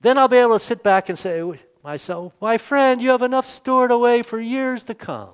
Then 0.01 0.17
I'll 0.17 0.27
be 0.27 0.37
able 0.37 0.53
to 0.53 0.59
sit 0.59 0.81
back 0.81 1.09
and 1.09 1.17
say 1.17 1.43
myself, 1.83 2.33
My 2.39 2.57
friend, 2.57 3.01
you 3.01 3.09
have 3.09 3.21
enough 3.21 3.45
stored 3.45 3.91
away 3.91 4.21
for 4.21 4.39
years 4.39 4.83
to 4.85 4.95
come. 4.95 5.31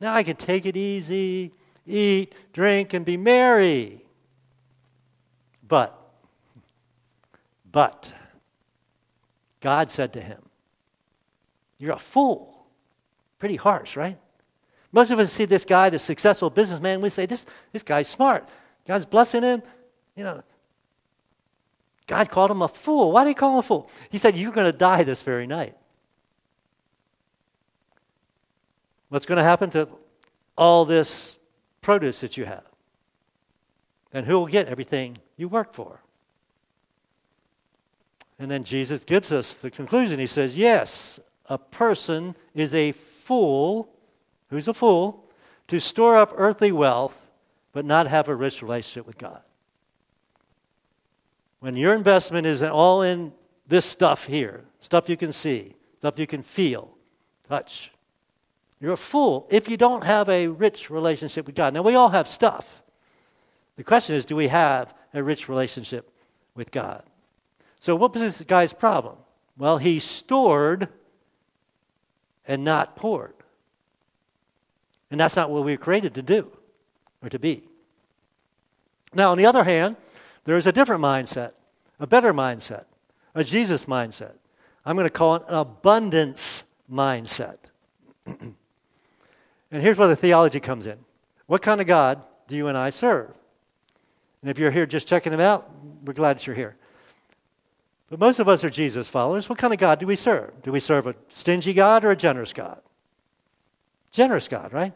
Now 0.00 0.14
I 0.14 0.22
can 0.22 0.36
take 0.36 0.66
it 0.66 0.76
easy, 0.76 1.52
eat, 1.86 2.34
drink, 2.52 2.94
and 2.94 3.04
be 3.04 3.16
merry. 3.16 4.04
But, 5.66 5.96
but, 7.70 8.12
God 9.60 9.90
said 9.90 10.12
to 10.14 10.20
him, 10.20 10.40
You're 11.78 11.92
a 11.92 11.98
fool. 11.98 12.48
Pretty 13.38 13.56
harsh, 13.56 13.96
right? 13.96 14.18
Most 14.92 15.12
of 15.12 15.18
us 15.18 15.32
see 15.32 15.44
this 15.44 15.64
guy, 15.64 15.88
this 15.88 16.02
successful 16.02 16.50
businessman, 16.50 17.00
we 17.00 17.10
say, 17.10 17.26
This, 17.26 17.46
this 17.72 17.82
guy's 17.82 18.08
smart. 18.08 18.48
God's 18.86 19.06
blessing 19.06 19.42
him. 19.42 19.62
You 20.16 20.24
know, 20.24 20.42
God 22.10 22.28
called 22.28 22.50
him 22.50 22.60
a 22.60 22.66
fool. 22.66 23.12
Why 23.12 23.22
did 23.22 23.30
he 23.30 23.34
call 23.34 23.52
him 23.52 23.58
a 23.58 23.62
fool? 23.62 23.88
He 24.10 24.18
said, 24.18 24.36
You're 24.36 24.50
going 24.50 24.66
to 24.66 24.76
die 24.76 25.04
this 25.04 25.22
very 25.22 25.46
night. 25.46 25.76
What's 29.10 29.26
going 29.26 29.36
to 29.36 29.44
happen 29.44 29.70
to 29.70 29.88
all 30.58 30.84
this 30.84 31.36
produce 31.82 32.20
that 32.22 32.36
you 32.36 32.46
have? 32.46 32.64
And 34.12 34.26
who 34.26 34.40
will 34.40 34.48
get 34.48 34.66
everything 34.66 35.18
you 35.36 35.46
work 35.46 35.72
for? 35.72 36.00
And 38.40 38.50
then 38.50 38.64
Jesus 38.64 39.04
gives 39.04 39.30
us 39.30 39.54
the 39.54 39.70
conclusion. 39.70 40.18
He 40.18 40.26
says, 40.26 40.58
Yes, 40.58 41.20
a 41.46 41.58
person 41.58 42.34
is 42.56 42.74
a 42.74 42.90
fool. 42.90 43.88
Who's 44.48 44.66
a 44.66 44.74
fool? 44.74 45.30
To 45.68 45.78
store 45.78 46.18
up 46.18 46.32
earthly 46.34 46.72
wealth, 46.72 47.30
but 47.72 47.84
not 47.84 48.08
have 48.08 48.28
a 48.28 48.34
rich 48.34 48.62
relationship 48.62 49.06
with 49.06 49.16
God. 49.16 49.42
When 51.60 51.76
your 51.76 51.94
investment 51.94 52.46
is 52.46 52.62
all 52.62 53.02
in 53.02 53.32
this 53.68 53.84
stuff 53.84 54.24
here, 54.24 54.64
stuff 54.80 55.08
you 55.08 55.16
can 55.16 55.32
see, 55.32 55.74
stuff 55.98 56.18
you 56.18 56.26
can 56.26 56.42
feel, 56.42 56.90
touch, 57.48 57.92
you're 58.80 58.94
a 58.94 58.96
fool 58.96 59.46
if 59.50 59.68
you 59.68 59.76
don't 59.76 60.04
have 60.04 60.28
a 60.28 60.48
rich 60.48 60.90
relationship 60.90 61.46
with 61.46 61.54
God. 61.54 61.74
Now, 61.74 61.82
we 61.82 61.94
all 61.94 62.08
have 62.08 62.26
stuff. 62.26 62.82
The 63.76 63.84
question 63.84 64.16
is 64.16 64.24
do 64.24 64.36
we 64.36 64.48
have 64.48 64.94
a 65.12 65.22
rich 65.22 65.48
relationship 65.48 66.10
with 66.54 66.70
God? 66.70 67.02
So, 67.80 67.94
what 67.94 68.12
was 68.14 68.22
this 68.22 68.40
guy's 68.46 68.72
problem? 68.72 69.16
Well, 69.58 69.78
he 69.78 70.00
stored 70.00 70.88
and 72.46 72.64
not 72.64 72.96
poured. 72.96 73.34
And 75.10 75.20
that's 75.20 75.36
not 75.36 75.50
what 75.50 75.64
we 75.64 75.72
were 75.72 75.76
created 75.76 76.14
to 76.14 76.22
do 76.22 76.50
or 77.22 77.28
to 77.28 77.38
be. 77.38 77.64
Now, 79.12 79.32
on 79.32 79.38
the 79.38 79.46
other 79.46 79.64
hand, 79.64 79.96
there 80.44 80.56
is 80.56 80.66
a 80.66 80.72
different 80.72 81.02
mindset, 81.02 81.52
a 81.98 82.06
better 82.06 82.32
mindset, 82.32 82.84
a 83.34 83.44
Jesus 83.44 83.84
mindset. 83.84 84.34
I'm 84.84 84.96
going 84.96 85.06
to 85.06 85.12
call 85.12 85.36
it 85.36 85.42
an 85.48 85.54
abundance 85.54 86.64
mindset. 86.90 87.58
and 88.26 88.54
here's 89.70 89.98
where 89.98 90.08
the 90.08 90.16
theology 90.16 90.60
comes 90.60 90.86
in. 90.86 90.98
What 91.46 91.62
kind 91.62 91.80
of 91.80 91.86
God 91.86 92.24
do 92.48 92.56
you 92.56 92.68
and 92.68 92.76
I 92.76 92.90
serve? 92.90 93.30
And 94.42 94.50
if 94.50 94.58
you're 94.58 94.70
here 94.70 94.86
just 94.86 95.06
checking 95.06 95.32
him 95.32 95.40
out, 95.40 95.70
we're 96.04 96.14
glad 96.14 96.38
that 96.38 96.46
you're 96.46 96.56
here. 96.56 96.76
But 98.08 98.18
most 98.18 98.40
of 98.40 98.48
us 98.48 98.64
are 98.64 98.70
Jesus 98.70 99.08
followers. 99.08 99.48
What 99.48 99.58
kind 99.58 99.72
of 99.72 99.78
God 99.78 100.00
do 100.00 100.06
we 100.06 100.16
serve? 100.16 100.62
Do 100.62 100.72
we 100.72 100.80
serve 100.80 101.06
a 101.06 101.14
stingy 101.28 101.72
God 101.72 102.04
or 102.04 102.10
a 102.10 102.16
generous 102.16 102.52
God? 102.52 102.80
Generous 104.10 104.48
God, 104.48 104.72
right? 104.72 104.92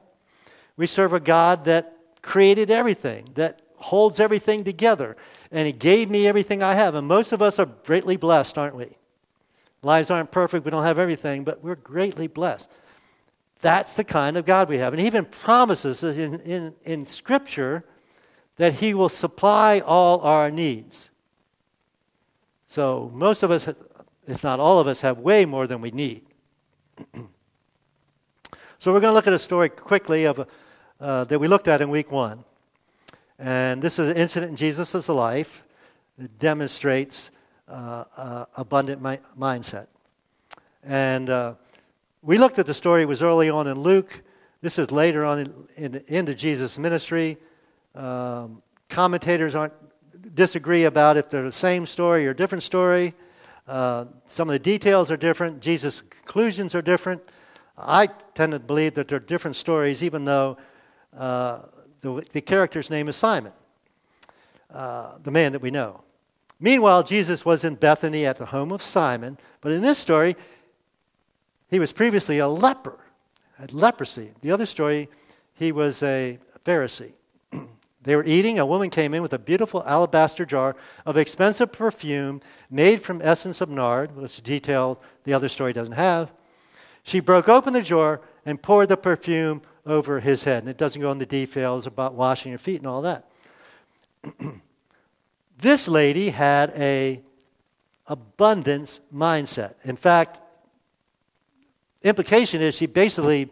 We 0.77 0.87
serve 0.87 1.13
a 1.13 1.21
God 1.21 1.65
that 1.65 1.97
created 2.23 2.71
everything, 2.71 3.29
that 3.35 3.61
holds 3.77 4.19
everything 4.19 4.65
together, 4.65 5.17
and 5.55 5.67
He 5.67 5.73
gave 5.73 6.11
me 6.11 6.27
everything 6.27 6.63
I 6.63 6.75
have. 6.75 6.97
And 6.97 7.07
most 7.07 7.33
of 7.33 7.41
us 7.41 7.59
are 7.59 7.67
greatly 7.67 8.17
blessed, 8.17 8.59
aren't 8.59 8.75
we? 8.75 8.99
Lives 9.83 10.11
aren't 10.11 10.33
perfect, 10.33 10.65
we 10.65 10.71
don't 10.71 10.83
have 10.83 10.99
everything, 10.99 11.45
but 11.45 11.63
we're 11.63 11.77
greatly 11.77 12.27
blessed. 12.27 12.69
That's 13.61 13.95
the 13.95 14.05
kind 14.05 14.37
of 14.37 14.45
God 14.45 14.69
we 14.69 14.79
have. 14.79 14.93
And 14.93 15.01
He 15.01 15.07
even 15.07 15.25
promises 15.25 16.03
in, 16.03 16.41
in, 16.41 16.75
in 16.85 17.07
Scripture 17.07 17.85
that 18.57 18.75
He 18.75 18.95
will 18.95 19.09
supply 19.09 19.79
all 19.79 20.21
our 20.21 20.51
needs. 20.51 21.11
So 22.67 23.11
most 23.15 23.45
of 23.45 23.53
us, 23.53 23.69
if 24.27 24.43
not 24.43 24.59
all 24.59 24.81
of 24.81 24.89
us, 24.89 25.03
have 25.03 25.19
way 25.19 25.45
more 25.45 25.69
than 25.69 25.81
we 25.81 25.93
need. 25.93 26.25
so 28.79 28.93
we're 28.93 29.01
going 29.01 29.13
to 29.13 29.15
look 29.15 29.29
at 29.29 29.33
a 29.33 29.39
story 29.39 29.69
quickly 29.69 30.25
of, 30.25 30.49
uh, 30.99 31.25
that 31.25 31.39
we 31.39 31.47
looked 31.47 31.69
at 31.69 31.81
in 31.81 31.91
week 31.91 32.11
one. 32.11 32.45
And 33.39 33.83
this 33.83 33.99
is 33.99 34.09
an 34.09 34.17
incident 34.17 34.51
in 34.51 34.57
Jesus' 34.57 35.09
life 35.09 35.65
that 36.19 36.39
demonstrates 36.39 37.31
uh, 37.69 38.05
uh, 38.17 38.45
abundant 38.57 39.03
mi- 39.03 39.19
mindset. 39.39 39.87
And 40.83 41.31
uh, 41.31 41.55
we 42.23 42.39
looked 42.39 42.59
at 42.59 42.67
the 42.67 42.75
story, 42.75 43.03
it 43.03 43.09
was 43.09 43.23
early 43.23 43.51
on 43.51 43.67
in 43.67 43.81
Luke. 43.81 44.23
This 44.61 44.79
is 44.79 44.91
later 44.91 45.25
on 45.25 45.41
in, 45.41 45.69
in 45.77 46.05
into 46.07 46.35
Jesus' 46.35 46.79
ministry. 46.79 47.37
Um, 47.95 48.63
commentators 48.89 49.55
aren't 49.55 49.75
disagree 50.35 50.85
about 50.85 51.17
if 51.17 51.29
they're 51.29 51.43
the 51.43 51.53
same 51.53 51.87
story 51.87 52.27
or 52.27 52.35
different 52.35 52.63
story. 52.63 53.15
Uh, 53.67 54.07
some 54.27 54.49
of 54.49 54.53
the 54.53 54.59
details 54.59 55.11
are 55.11 55.17
different. 55.17 55.61
Jesus' 55.61 56.03
conclusions 56.11 56.75
are 56.75 56.83
different. 56.83 57.21
I 57.77 58.07
tend 58.35 58.53
to 58.53 58.59
believe 58.59 58.95
that 58.95 59.09
they're 59.09 59.19
different 59.19 59.57
stories, 59.57 60.03
even 60.03 60.25
though 60.25 60.57
uh, 61.17 61.61
the, 62.05 62.23
the, 62.33 62.41
character's 62.43 62.91
name 62.91 63.09
is 63.09 63.17
Simon, 63.17 63.53
uh, 64.73 65.17
the 65.23 65.31
man 65.31 65.53
that 65.53 65.63
we 65.63 65.71
know. 65.71 66.03
Meanwhile, 66.61 67.03
Jesus 67.05 67.47
was 67.47 67.65
in 67.65 67.77
Bethany 67.77 68.27
at 68.27 68.37
the 68.37 68.45
home 68.45 68.73
of 68.73 68.83
Simon, 68.83 69.39
but 69.63 69.73
in 69.73 69.81
this 69.81 69.97
story, 69.97 70.37
he 71.71 71.79
was 71.79 71.93
previously 71.93 72.39
a 72.39 72.47
leper, 72.47 72.99
had 73.59 73.73
leprosy. 73.73 74.33
The 74.43 74.51
other 74.51 74.67
story, 74.67 75.09
he 75.55 75.73
was 75.73 76.03
a 76.03 76.39
Pharisee. 76.65 77.13
They 78.03 78.17
were 78.17 78.25
eating. 78.25 78.59
A 78.59 78.67
woman 78.67 78.91
came 78.91 79.15
in 79.15 79.23
with 79.23 79.33
a 79.33 79.39
beautiful 79.39 79.83
alabaster 79.87 80.45
jar 80.45 80.77
of 81.07 81.17
expensive 81.17 81.73
perfume 81.73 82.43
made 82.71 83.01
from 83.01 83.23
essence 83.23 83.63
of 83.63 83.71
nard, 83.71 84.15
which 84.15 84.33
is 84.33 84.39
a 84.41 84.43
detail 84.43 85.01
the 85.25 85.33
other 85.33 85.49
story 85.49 85.73
doesn't 85.73 85.95
have. 85.95 86.31
She 87.03 87.21
broke 87.21 87.49
open 87.49 87.73
the 87.73 87.81
jar 87.81 88.21
and 88.45 88.61
poured 88.61 88.91
the 88.91 88.99
perfume 88.99 89.63
over 89.87 90.21
his 90.21 90.45
head. 90.45 90.63
And 90.63 90.69
it 90.69 90.77
doesn't 90.77 91.01
go 91.01 91.11
into 91.13 91.27
details 91.27 91.87
about 91.87 92.15
washing 92.15 92.51
your 92.51 92.59
feet 92.59 92.77
and 92.77 92.87
all 92.87 93.03
that. 93.03 93.29
this 95.61 95.89
lady 95.89 96.31
had 96.31 96.73
a 96.77 97.21
abundance 98.07 99.01
mindset. 99.15 99.75
In 99.85 99.97
fact, 99.97 100.41
implication 102.03 102.61
is 102.61 102.75
she 102.75 102.87
basically 102.87 103.51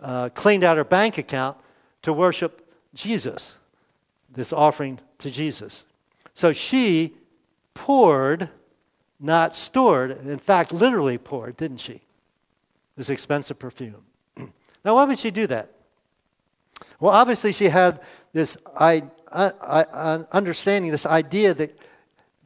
uh, 0.00 0.28
cleaned 0.30 0.64
out 0.64 0.76
her 0.76 0.84
bank 0.84 1.18
account 1.18 1.56
to 2.02 2.12
worship 2.12 2.66
Jesus 2.94 3.56
this 4.34 4.52
offering 4.52 4.98
to 5.18 5.30
Jesus. 5.30 5.84
So 6.34 6.52
she 6.52 7.14
poured, 7.74 8.48
not 9.20 9.54
stored, 9.54 10.10
in 10.26 10.38
fact, 10.38 10.72
literally 10.72 11.18
poured, 11.18 11.56
didn't 11.56 11.78
she? 11.78 12.00
This 12.96 13.10
expensive 13.10 13.58
perfume. 13.58 14.02
now, 14.84 14.94
why 14.94 15.04
would 15.04 15.18
she 15.18 15.30
do 15.30 15.46
that? 15.48 15.71
Well, 17.02 17.12
obviously, 17.12 17.50
she 17.50 17.64
had 17.64 18.00
this 18.32 18.56
I, 18.76 19.02
I, 19.32 19.50
I, 19.60 20.14
understanding, 20.30 20.92
this 20.92 21.04
idea 21.04 21.52
that 21.52 21.76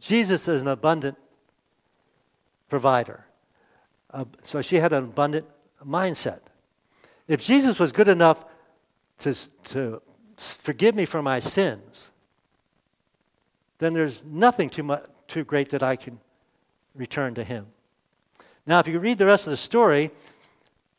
Jesus 0.01 0.49
is 0.49 0.63
an 0.63 0.69
abundant 0.69 1.19
provider. 2.71 3.27
Uh, 4.11 4.25
so 4.45 4.63
she 4.63 4.77
had 4.77 4.95
an 4.95 5.05
abundant 5.05 5.45
mindset. 5.87 6.41
If 7.29 7.43
Jesus 7.43 7.79
was 7.79 7.93
good 7.93 8.09
enough 8.09 8.47
to, 9.19 9.35
to 9.65 10.01
forgive 10.39 10.95
me 10.95 11.05
for 11.05 11.21
my 11.21 11.39
sins, 11.39 12.11
then 13.77 13.93
there's 13.93 14.25
nothing 14.25 14.71
too, 14.71 14.85
much, 14.85 15.05
too 15.29 15.45
great 15.45 15.69
that 15.69 15.83
I 15.83 15.97
can 15.97 16.19
return 16.95 17.35
to 17.35 17.45
him. 17.45 17.67
Now, 18.67 18.79
if 18.79 18.89
you 18.89 19.01
read 19.01 19.19
the 19.19 19.27
rest 19.27 19.47
of 19.47 19.51
the 19.51 19.59
story, 19.59 20.13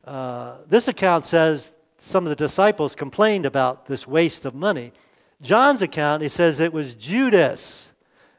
uh, 0.05 0.57
this 0.67 0.87
account 0.87 1.25
says 1.25 1.73
some 1.97 2.25
of 2.25 2.29
the 2.29 2.35
disciples 2.35 2.95
complained 2.95 3.45
about 3.45 3.85
this 3.85 4.07
waste 4.07 4.45
of 4.45 4.53
money. 4.53 4.91
John's 5.41 5.81
account, 5.81 6.23
he 6.23 6.29
says 6.29 6.59
it 6.59 6.73
was 6.73 6.95
Judas 6.95 7.91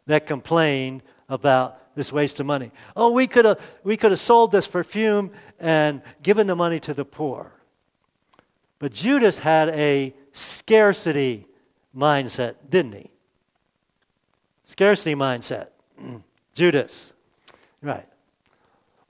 that 0.07 0.27
complained 0.27 1.03
about 1.29 1.95
this 1.95 2.13
waste 2.13 2.41
of 2.41 2.47
money. 2.47 2.71
Oh, 2.97 3.13
we 3.13 3.27
could 3.27 3.45
have 3.45 3.61
we 3.83 3.97
could 3.97 4.13
have 4.13 4.21
sold 4.21 4.53
this 4.53 4.67
perfume 4.67 5.33
and 5.59 6.01
given 6.23 6.47
the 6.47 6.57
money 6.57 6.81
to 6.81 6.95
the 6.95 7.05
poor. 7.05 7.53
But 8.79 8.93
Judas 8.93 9.39
had 9.39 9.71
a 9.71 10.15
scarcity 10.33 11.47
mindset, 11.97 12.55
didn't 12.71 12.93
he? 12.93 13.11
Scarcity 14.67 15.15
mindset. 15.15 15.69
Mm, 16.01 16.23
Judas. 16.55 17.13
Right. 17.83 18.07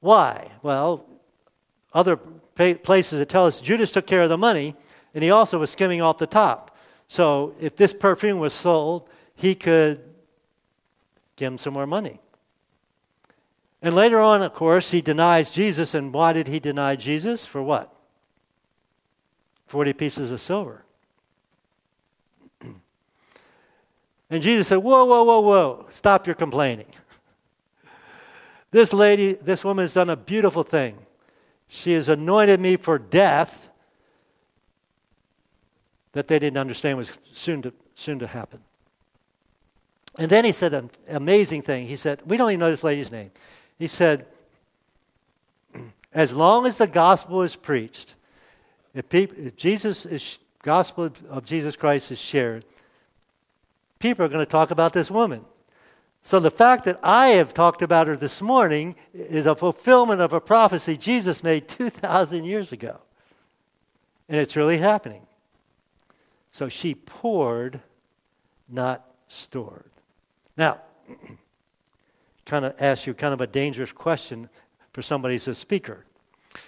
Why? 0.00 0.50
Well, 0.62 1.04
other 1.92 2.18
places 2.58 3.18
that 3.18 3.28
tell 3.28 3.46
us 3.46 3.60
Judas 3.60 3.92
took 3.92 4.06
care 4.06 4.22
of 4.22 4.28
the 4.28 4.38
money 4.38 4.74
and 5.14 5.22
he 5.22 5.30
also 5.30 5.58
was 5.58 5.70
skimming 5.70 6.02
off 6.02 6.18
the 6.18 6.26
top. 6.26 6.76
So 7.06 7.54
if 7.60 7.76
this 7.76 7.94
perfume 7.94 8.38
was 8.38 8.52
sold, 8.52 9.08
he 9.34 9.54
could 9.54 10.00
give 11.36 11.52
him 11.52 11.58
some 11.58 11.72
more 11.72 11.86
money. 11.86 12.20
And 13.80 13.94
later 13.94 14.20
on, 14.20 14.42
of 14.42 14.52
course, 14.54 14.90
he 14.90 15.00
denies 15.00 15.52
Jesus. 15.52 15.94
And 15.94 16.12
why 16.12 16.32
did 16.32 16.48
he 16.48 16.58
deny 16.58 16.96
Jesus? 16.96 17.46
For 17.46 17.62
what? 17.62 17.94
40 19.66 19.92
pieces 19.92 20.32
of 20.32 20.40
silver. 20.40 20.84
and 24.30 24.42
Jesus 24.42 24.68
said, 24.68 24.78
Whoa, 24.78 25.04
whoa, 25.04 25.22
whoa, 25.22 25.40
whoa, 25.40 25.86
stop 25.90 26.26
your 26.26 26.34
complaining. 26.34 26.86
This 28.70 28.92
lady, 28.92 29.32
this 29.32 29.64
woman 29.64 29.84
has 29.84 29.94
done 29.94 30.10
a 30.10 30.16
beautiful 30.16 30.62
thing. 30.62 30.98
She 31.68 31.92
has 31.92 32.08
anointed 32.08 32.60
me 32.60 32.76
for 32.76 32.98
death 32.98 33.68
that 36.12 36.26
they 36.26 36.38
didn't 36.38 36.58
understand 36.58 36.98
was 36.98 37.12
soon 37.32 37.62
to, 37.62 37.72
soon 37.94 38.18
to 38.18 38.26
happen. 38.26 38.60
And 40.18 40.30
then 40.30 40.44
he 40.44 40.52
said 40.52 40.75
an 40.75 40.90
amazing 41.08 41.62
thing. 41.62 41.87
He 41.87 41.96
said, 41.96 42.22
We 42.25 42.37
don't 42.37 42.50
even 42.50 42.60
know 42.60 42.70
this 42.70 42.82
lady's 42.82 43.12
name. 43.12 43.30
He 43.78 43.87
said, 43.87 44.26
As 46.12 46.32
long 46.32 46.66
as 46.66 46.78
the 46.78 46.87
gospel 46.87 47.42
is 47.42 47.54
preached, 47.54 48.14
if, 48.94 49.08
people, 49.08 49.37
if 49.38 49.54
Jesus 49.54 50.06
is 50.06 50.38
gospel 50.62 51.10
of 51.28 51.44
Jesus 51.44 51.76
Christ 51.76 52.10
is 52.10 52.18
shared, 52.18 52.64
people 53.98 54.25
are 54.25 54.28
going 54.28 54.44
to 54.44 54.50
talk 54.50 54.70
about 54.70 54.92
this 54.92 55.10
woman. 55.10 55.44
So 56.22 56.40
the 56.40 56.50
fact 56.50 56.84
that 56.84 56.98
I 57.02 57.28
have 57.28 57.54
talked 57.54 57.82
about 57.82 58.06
her 58.06 58.16
this 58.16 58.42
morning 58.42 58.96
is 59.14 59.46
a 59.46 59.54
fulfillment 59.54 60.20
of 60.20 60.32
a 60.32 60.40
prophecy 60.40 60.96
Jesus 60.96 61.42
made 61.42 61.68
2,000 61.68 62.44
years 62.44 62.72
ago. 62.72 62.98
And 64.28 64.38
it's 64.38 64.56
really 64.56 64.78
happening. 64.78 65.26
So 66.52 66.68
she 66.68 66.94
poured, 66.94 67.80
not 68.68 69.06
stored. 69.28 69.90
Now, 70.56 70.80
kind 72.44 72.64
of 72.64 72.75
ask 72.80 73.06
you 73.06 73.14
kind 73.14 73.32
of 73.32 73.40
a 73.40 73.46
dangerous 73.46 73.92
question 73.92 74.48
for 74.92 75.02
somebody 75.02 75.34
who's 75.34 75.48
a 75.48 75.54
speaker. 75.54 76.04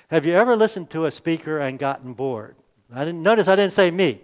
Have 0.08 0.24
you 0.26 0.32
ever 0.32 0.56
listened 0.56 0.90
to 0.90 1.06
a 1.06 1.10
speaker 1.10 1.58
and 1.58 1.78
gotten 1.78 2.12
bored? 2.12 2.56
I 2.94 3.04
didn't 3.04 3.22
notice 3.22 3.48
I 3.48 3.56
didn't 3.56 3.72
say 3.72 3.90
me. 3.90 4.20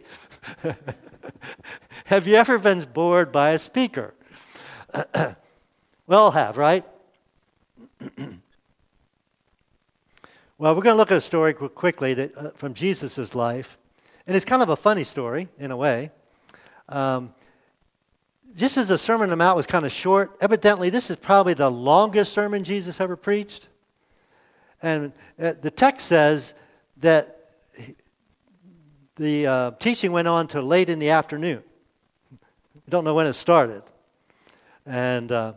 have 2.05 2.27
you 2.27 2.35
ever 2.35 2.59
been 2.59 2.85
bored 2.93 3.33
by 3.33 3.51
a 3.51 3.59
speaker? 3.59 4.15
we 6.07 6.15
all 6.15 6.31
have, 6.31 6.57
right? 6.57 6.85
well, 10.59 10.75
we're 10.75 10.83
going 10.83 10.95
to 10.95 10.95
look 10.95 11.11
at 11.11 11.17
a 11.17 11.21
story 11.21 11.55
quickly 11.55 12.15
that, 12.15 12.37
uh, 12.37 12.51
from 12.55 12.75
Jesus' 12.75 13.35
life. 13.35 13.79
And 14.27 14.37
it's 14.37 14.45
kind 14.45 14.63
of 14.63 14.69
a 14.69 14.77
funny 14.77 15.05
story, 15.05 15.49
in 15.59 15.71
a 15.71 15.77
way. 15.77 16.11
Um, 16.89 17.35
just 18.57 18.77
as 18.77 18.89
the 18.89 18.99
Sermon 18.99 19.25
on 19.25 19.31
the 19.31 19.37
Mount 19.37 19.57
was 19.57 19.67
kind 19.67 19.85
of 19.85 19.93
short, 19.93 20.37
evidently 20.41 20.91
this 20.91 21.11
is 21.11 21.17
probably 21.17 21.55
the 21.55 21.71
longest 21.71 22.33
sermon 22.33 22.65
Jesus 22.65 23.01
ever 23.01 23.17
preached. 23.17 23.69
And 24.83 25.13
uh, 25.39 25.55
the 25.61 25.71
text 25.71 26.07
says 26.07 26.55
that 26.99 27.51
the 29.17 29.47
uh, 29.47 29.71
teaching 29.73 30.13
went 30.13 30.29
on 30.29 30.49
to 30.49 30.63
late 30.63 30.89
in 30.89 30.99
the 30.99 31.11
afternoon. 31.11 31.63
We 32.31 32.91
don't 32.91 33.05
know 33.05 33.15
when 33.15 33.27
it 33.27 33.33
started. 33.35 33.83
And 34.87 35.33
uh, 35.33 35.53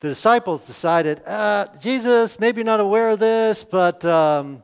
the 0.00 0.08
disciples 0.08 0.66
decided, 0.66 1.22
uh, 1.24 1.66
Jesus, 1.80 2.40
maybe 2.40 2.64
not 2.64 2.80
aware 2.80 3.10
of 3.10 3.20
this, 3.20 3.62
but 3.62 4.04
um, 4.04 4.62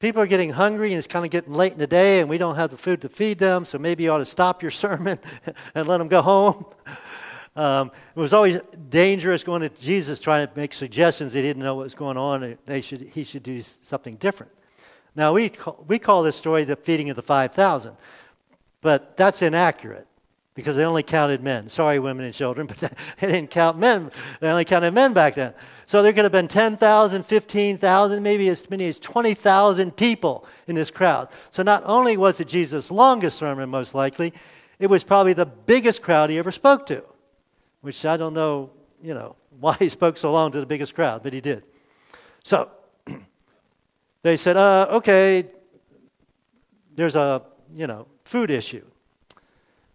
people 0.00 0.20
are 0.20 0.26
getting 0.26 0.50
hungry 0.50 0.90
and 0.90 0.98
it's 0.98 1.06
kind 1.06 1.24
of 1.24 1.30
getting 1.30 1.52
late 1.52 1.72
in 1.72 1.78
the 1.78 1.86
day 1.86 2.20
and 2.20 2.28
we 2.28 2.38
don't 2.38 2.56
have 2.56 2.70
the 2.70 2.76
food 2.76 3.00
to 3.02 3.08
feed 3.08 3.38
them, 3.38 3.64
so 3.64 3.78
maybe 3.78 4.02
you 4.02 4.10
ought 4.10 4.18
to 4.18 4.24
stop 4.24 4.62
your 4.62 4.70
sermon 4.72 5.18
and 5.74 5.86
let 5.86 5.98
them 5.98 6.08
go 6.08 6.22
home. 6.22 6.64
Um, 7.56 7.92
it 8.16 8.18
was 8.18 8.32
always 8.32 8.60
dangerous 8.90 9.44
going 9.44 9.62
to 9.62 9.68
Jesus 9.68 10.18
trying 10.18 10.46
to 10.46 10.52
make 10.56 10.72
suggestions. 10.72 11.32
He 11.32 11.40
didn't 11.40 11.62
know 11.62 11.76
what 11.76 11.84
was 11.84 11.94
going 11.94 12.16
on. 12.16 12.58
They 12.66 12.80
should, 12.80 13.00
he 13.00 13.22
should 13.22 13.44
do 13.44 13.62
something 13.62 14.16
different. 14.16 14.50
Now, 15.14 15.32
we 15.32 15.50
call, 15.50 15.84
we 15.86 16.00
call 16.00 16.24
this 16.24 16.34
story 16.34 16.64
the 16.64 16.74
feeding 16.74 17.10
of 17.10 17.16
the 17.16 17.22
5,000. 17.22 17.96
But 18.84 19.16
that's 19.16 19.40
inaccurate 19.40 20.06
because 20.52 20.76
they 20.76 20.84
only 20.84 21.02
counted 21.02 21.42
men. 21.42 21.70
Sorry, 21.70 21.98
women 21.98 22.26
and 22.26 22.34
children, 22.34 22.66
but 22.68 22.76
they 22.76 22.90
didn't 23.18 23.50
count 23.50 23.78
men. 23.78 24.10
They 24.40 24.48
only 24.50 24.66
counted 24.66 24.92
men 24.92 25.14
back 25.14 25.36
then. 25.36 25.54
So 25.86 26.02
there 26.02 26.12
could 26.12 26.24
have 26.24 26.32
been 26.32 26.48
10,000, 26.48 27.24
15,000, 27.24 28.22
maybe 28.22 28.46
as 28.50 28.68
many 28.68 28.86
as 28.86 28.98
20,000 28.98 29.96
people 29.96 30.46
in 30.66 30.74
this 30.74 30.90
crowd. 30.90 31.30
So 31.48 31.62
not 31.62 31.82
only 31.86 32.18
was 32.18 32.40
it 32.40 32.48
Jesus' 32.48 32.90
longest 32.90 33.38
sermon, 33.38 33.70
most 33.70 33.94
likely, 33.94 34.34
it 34.78 34.88
was 34.88 35.02
probably 35.02 35.32
the 35.32 35.46
biggest 35.46 36.02
crowd 36.02 36.28
he 36.28 36.36
ever 36.36 36.52
spoke 36.52 36.84
to, 36.88 37.02
which 37.80 38.04
I 38.04 38.18
don't 38.18 38.34
know, 38.34 38.68
you 39.02 39.14
know, 39.14 39.34
why 39.60 39.76
he 39.78 39.88
spoke 39.88 40.18
so 40.18 40.30
long 40.30 40.52
to 40.52 40.60
the 40.60 40.66
biggest 40.66 40.94
crowd, 40.94 41.22
but 41.22 41.32
he 41.32 41.40
did. 41.40 41.64
So 42.42 42.68
they 44.22 44.36
said, 44.36 44.58
uh, 44.58 44.88
okay, 44.90 45.46
there's 46.94 47.16
a, 47.16 47.40
you 47.74 47.86
know, 47.86 48.06
food 48.24 48.50
issue. 48.50 48.84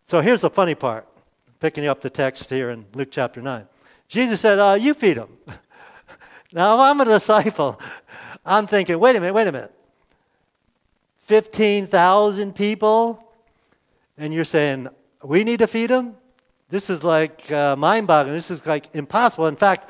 So 0.05 0.21
here's 0.21 0.41
the 0.41 0.49
funny 0.49 0.75
part, 0.75 1.07
picking 1.59 1.87
up 1.87 2.01
the 2.01 2.09
text 2.09 2.49
here 2.49 2.69
in 2.69 2.85
Luke 2.93 3.09
chapter 3.11 3.41
9. 3.41 3.67
Jesus 4.07 4.41
said, 4.41 4.59
uh, 4.59 4.77
You 4.79 4.93
feed 4.93 5.17
them. 5.17 5.37
now, 6.51 6.75
if 6.75 6.79
I'm 6.79 7.01
a 7.01 7.05
disciple, 7.05 7.79
I'm 8.45 8.67
thinking, 8.67 8.99
wait 8.99 9.15
a 9.15 9.19
minute, 9.19 9.33
wait 9.33 9.47
a 9.47 9.51
minute. 9.51 9.73
15,000 11.19 12.55
people, 12.55 13.23
and 14.17 14.33
you're 14.33 14.43
saying, 14.43 14.87
we 15.23 15.43
need 15.43 15.59
to 15.59 15.67
feed 15.67 15.91
them? 15.91 16.15
This 16.69 16.89
is 16.89 17.03
like 17.03 17.51
uh, 17.51 17.75
mind 17.75 18.07
boggling. 18.07 18.35
This 18.35 18.51
is 18.51 18.65
like 18.65 18.93
impossible. 18.95 19.47
In 19.47 19.55
fact, 19.55 19.89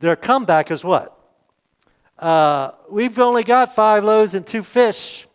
their 0.00 0.16
comeback 0.16 0.70
is 0.70 0.84
what? 0.84 1.16
Uh, 2.18 2.72
we've 2.90 3.18
only 3.18 3.44
got 3.44 3.74
five 3.74 4.02
loaves 4.02 4.34
and 4.34 4.46
two 4.46 4.62
fish 4.62 5.27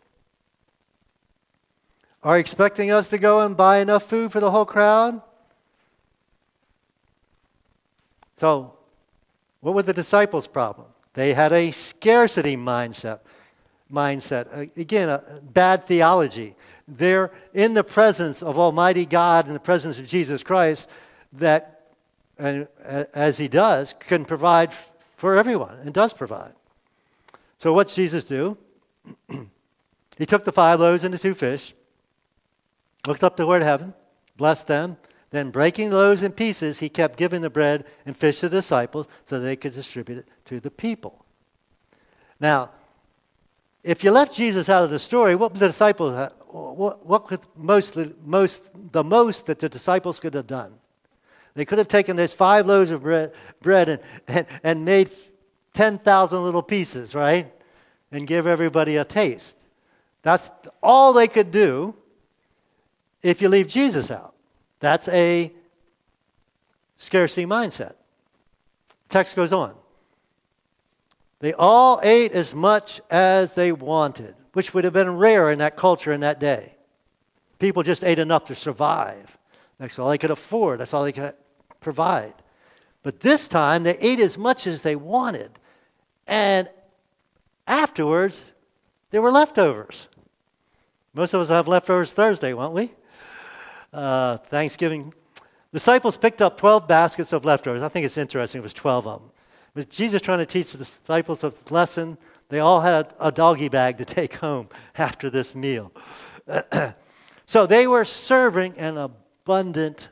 are 2.24 2.40
expecting 2.40 2.90
us 2.90 3.10
to 3.10 3.18
go 3.18 3.42
and 3.42 3.58
buy 3.58 3.80
enough 3.80 4.04
food 4.04 4.32
for 4.32 4.40
the 4.40 4.52
whole 4.52 4.66
crowd? 4.66 5.22
So, 8.38 8.74
what 9.62 9.74
was 9.74 9.86
the 9.86 9.94
disciples' 9.94 10.48
problem? 10.48 10.88
They 11.14 11.34
had 11.34 11.54
a 11.54 11.72
scarcity 11.72 12.58
mindset. 12.58 13.20
Mindset. 13.92 14.48
Uh, 14.52 14.66
again, 14.80 15.10
a 15.10 15.40
bad 15.42 15.86
theology. 15.86 16.56
They're 16.88 17.32
in 17.54 17.74
the 17.74 17.84
presence 17.84 18.42
of 18.42 18.58
Almighty 18.58 19.06
God, 19.06 19.48
in 19.48 19.54
the 19.54 19.60
presence 19.60 20.00
of 20.00 20.08
Jesus 20.08 20.44
Christ, 20.44 20.90
that, 21.34 21.92
and 22.38 22.68
as 23.14 23.38
He 23.38 23.48
does, 23.48 23.94
can 24.00 24.26
provide 24.26 24.74
for 25.16 25.38
everyone 25.38 25.78
and 25.84 25.94
does 25.94 26.14
provide. 26.14 26.54
So, 27.60 27.72
what's 27.74 27.96
Jesus 27.96 28.24
do? 28.24 28.58
he 30.18 30.26
took 30.26 30.44
the 30.44 30.52
five 30.52 30.80
loaves 30.80 31.04
and 31.04 31.14
the 31.14 31.18
two 31.18 31.34
fish 31.34 31.74
looked 33.06 33.24
up 33.24 33.38
toward 33.38 33.62
heaven, 33.62 33.94
blessed 34.38 34.68
them. 34.68 34.98
Then, 35.32 35.50
breaking 35.50 35.90
the 35.90 35.96
loaves 35.96 36.22
in 36.22 36.32
pieces, 36.32 36.80
he 36.80 36.90
kept 36.90 37.18
giving 37.18 37.42
the 37.42 37.50
bread 37.50 37.86
and 38.06 38.16
fish 38.16 38.40
to 38.42 38.50
the 38.50 38.58
disciples 38.58 39.08
so 39.26 39.40
they 39.40 39.56
could 39.56 39.74
distribute 39.74 40.20
it 40.20 40.28
to 40.46 40.60
the 40.60 40.70
people. 40.70 41.26
Now, 42.40 42.70
if 43.84 44.04
you 44.04 44.12
left 44.12 44.34
Jesus 44.34 44.70
out 44.70 44.84
of 44.84 44.92
the 44.92 45.00
story, 45.00 45.36
what 45.36 45.52
would 45.52 45.60
the 45.60 45.68
disciples 45.68 46.14
have, 46.14 46.34
what, 46.48 47.06
what 47.06 47.26
could 47.26 47.42
most, 47.56 47.98
most, 48.24 48.70
the 48.92 49.04
most 49.04 49.48
that 49.48 49.60
the 49.60 49.70
disciples 49.70 50.20
could 50.20 50.36
have 50.36 50.48
done? 50.48 50.76
They 51.56 51.66
could 51.66 51.78
have 51.80 51.88
taken 51.88 52.16
this 52.16 52.34
five 52.34 52.66
loaves 52.66 52.92
of 52.92 53.04
bread, 53.04 53.34
bread 53.62 53.90
and, 53.90 54.02
and, 54.28 54.46
and 54.64 54.86
made 54.86 55.10
10,000 55.74 56.44
little 56.44 56.64
pieces, 56.64 57.14
right? 57.14 57.52
And 58.12 58.28
give 58.28 58.48
everybody 58.48 58.98
a 58.98 59.06
taste. 59.06 59.56
That's 60.22 60.52
all 60.82 61.14
they 61.14 61.28
could 61.28 61.52
do 61.52 61.96
if 63.24 63.42
you 63.42 63.50
leave 63.50 63.68
Jesus 63.68 64.12
out. 64.12 64.36
That's 64.80 65.08
a 65.08 65.52
scarcity 66.98 67.46
mindset. 67.46 67.96
Text 69.10 69.36
goes 69.36 69.54
on. 69.54 69.76
They 71.40 71.54
all 71.54 72.00
ate 72.04 72.32
as 72.32 72.54
much 72.54 73.02
as 73.10 73.54
they 73.54 73.72
wanted, 73.72 74.36
which 74.54 74.74
would 74.74 74.84
have 74.84 74.94
been 74.94 75.18
rare 75.18 75.52
in 75.52 75.60
that 75.60 75.76
culture 75.76 76.12
in 76.12 76.22
that 76.22 76.40
day. 76.40 76.76
People 77.60 77.84
just 77.84 78.04
ate 78.04 78.20
enough 78.20 78.46
to 78.46 78.56
survive. 78.56 79.38
That's 79.78 80.00
all 80.00 80.10
they 80.10 80.18
could 80.18 80.32
afford, 80.32 80.80
that's 80.80 80.94
all 80.94 81.04
they 81.04 81.12
could 81.12 81.34
provide. 81.82 82.34
But 83.04 83.20
this 83.20 83.48
time, 83.48 83.84
they 83.84 83.98
ate 83.98 84.20
as 84.20 84.38
much 84.38 84.66
as 84.66 84.82
they 84.82 84.96
wanted. 84.96 85.52
And 86.26 86.70
afterwards, 87.68 88.54
there 89.12 89.22
were 89.22 89.32
leftovers. 89.32 90.08
Most 91.14 91.34
of 91.34 91.42
us 91.42 91.50
have 91.50 91.68
leftovers 91.68 92.14
Thursday, 92.14 92.54
won't 92.54 92.74
we? 92.74 92.92
Uh, 93.94 94.38
Thanksgiving. 94.38 95.14
Disciples 95.72 96.18
picked 96.18 96.42
up 96.42 96.58
12 96.58 96.88
baskets 96.88 97.32
of 97.32 97.46
leftovers. 97.46 97.84
I 97.84 97.90
think 97.90 98.06
it's 98.06 98.18
interesting, 98.18 98.60
it 98.60 98.64
was 98.64 98.74
12 98.74 99.08
of 99.08 99.22
them. 99.22 99.32
Was 99.76 99.86
Jesus 99.86 100.22
trying 100.22 100.40
to 100.40 100.46
teach 100.46 100.72
the 100.72 100.80
disciples 100.80 101.44
a 101.44 101.54
lesson? 101.70 102.18
They 102.50 102.60
all 102.60 102.82
had 102.82 103.14
a 103.20 103.32
doggy 103.32 103.70
bag 103.70 103.98
to 103.98 104.06
take 104.20 104.36
home 104.36 104.70
after 104.98 105.30
this 105.30 105.56
meal. 105.56 105.92
so 107.46 107.66
they 107.66 107.88
were 107.88 108.06
serving 108.06 108.78
an 108.78 108.98
abundant, 108.98 110.10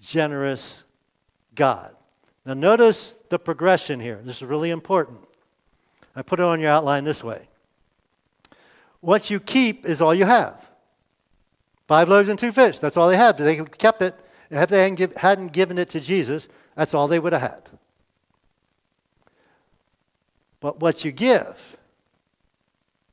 generous 0.00 0.84
God. 1.54 1.94
Now, 2.44 2.54
notice 2.54 3.16
the 3.28 3.38
progression 3.38 4.00
here. 4.00 4.20
This 4.24 4.36
is 4.36 4.42
really 4.42 4.70
important. 4.70 5.20
I 6.16 6.22
put 6.22 6.40
it 6.40 6.44
on 6.44 6.60
your 6.60 6.70
outline 6.70 7.04
this 7.04 7.22
way 7.22 7.48
What 9.00 9.30
you 9.30 9.40
keep 9.40 9.86
is 9.86 10.00
all 10.02 10.14
you 10.14 10.24
have. 10.24 10.67
Five 11.88 12.10
loaves 12.10 12.28
and 12.28 12.38
two 12.38 12.52
fish. 12.52 12.78
That's 12.78 12.96
all 12.98 13.08
they 13.08 13.16
had. 13.16 13.38
They 13.38 13.56
kept 13.56 14.02
it. 14.02 14.14
If 14.50 14.68
they 14.68 14.82
hadn't, 14.82 14.94
give, 14.96 15.16
hadn't 15.16 15.52
given 15.52 15.78
it 15.78 15.90
to 15.90 16.00
Jesus, 16.00 16.48
that's 16.76 16.94
all 16.94 17.08
they 17.08 17.18
would 17.18 17.32
have 17.32 17.42
had. 17.42 17.62
But 20.60 20.80
what 20.80 21.04
you 21.04 21.12
give, 21.12 21.76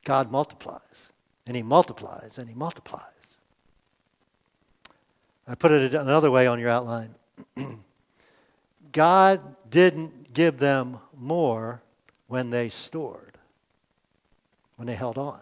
God 0.04 0.30
multiplies. 0.30 1.08
And 1.46 1.56
He 1.56 1.62
multiplies 1.62 2.38
and 2.38 2.48
He 2.48 2.54
multiplies. 2.54 3.02
I 5.48 5.54
put 5.54 5.70
it 5.72 5.94
another 5.94 6.30
way 6.30 6.46
on 6.46 6.58
your 6.58 6.70
outline. 6.70 7.14
God 8.92 9.40
didn't 9.70 10.32
give 10.34 10.58
them 10.58 10.98
more 11.16 11.82
when 12.26 12.50
they 12.50 12.68
stored, 12.68 13.38
when 14.76 14.86
they 14.86 14.94
held 14.94 15.18
on. 15.18 15.38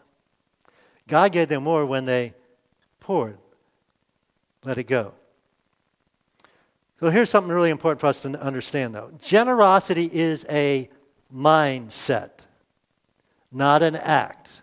God 1.09 1.33
gave 1.33 1.49
them 1.49 1.65
more 1.65 1.87
when 1.87 2.05
they 2.05 2.35
let 4.65 4.79
it 4.79 4.85
go. 4.85 5.13
So 7.01 7.11
here's 7.11 7.29
something 7.29 7.53
really 7.53 7.71
important 7.71 8.01
for 8.01 8.07
us 8.07 8.21
to 8.21 8.41
understand, 8.41 8.95
though. 8.95 9.11
Generosity 9.21 10.09
is 10.11 10.47
a 10.49 10.89
mindset, 11.35 12.31
not 13.53 13.83
an 13.83 13.97
act. 13.97 14.63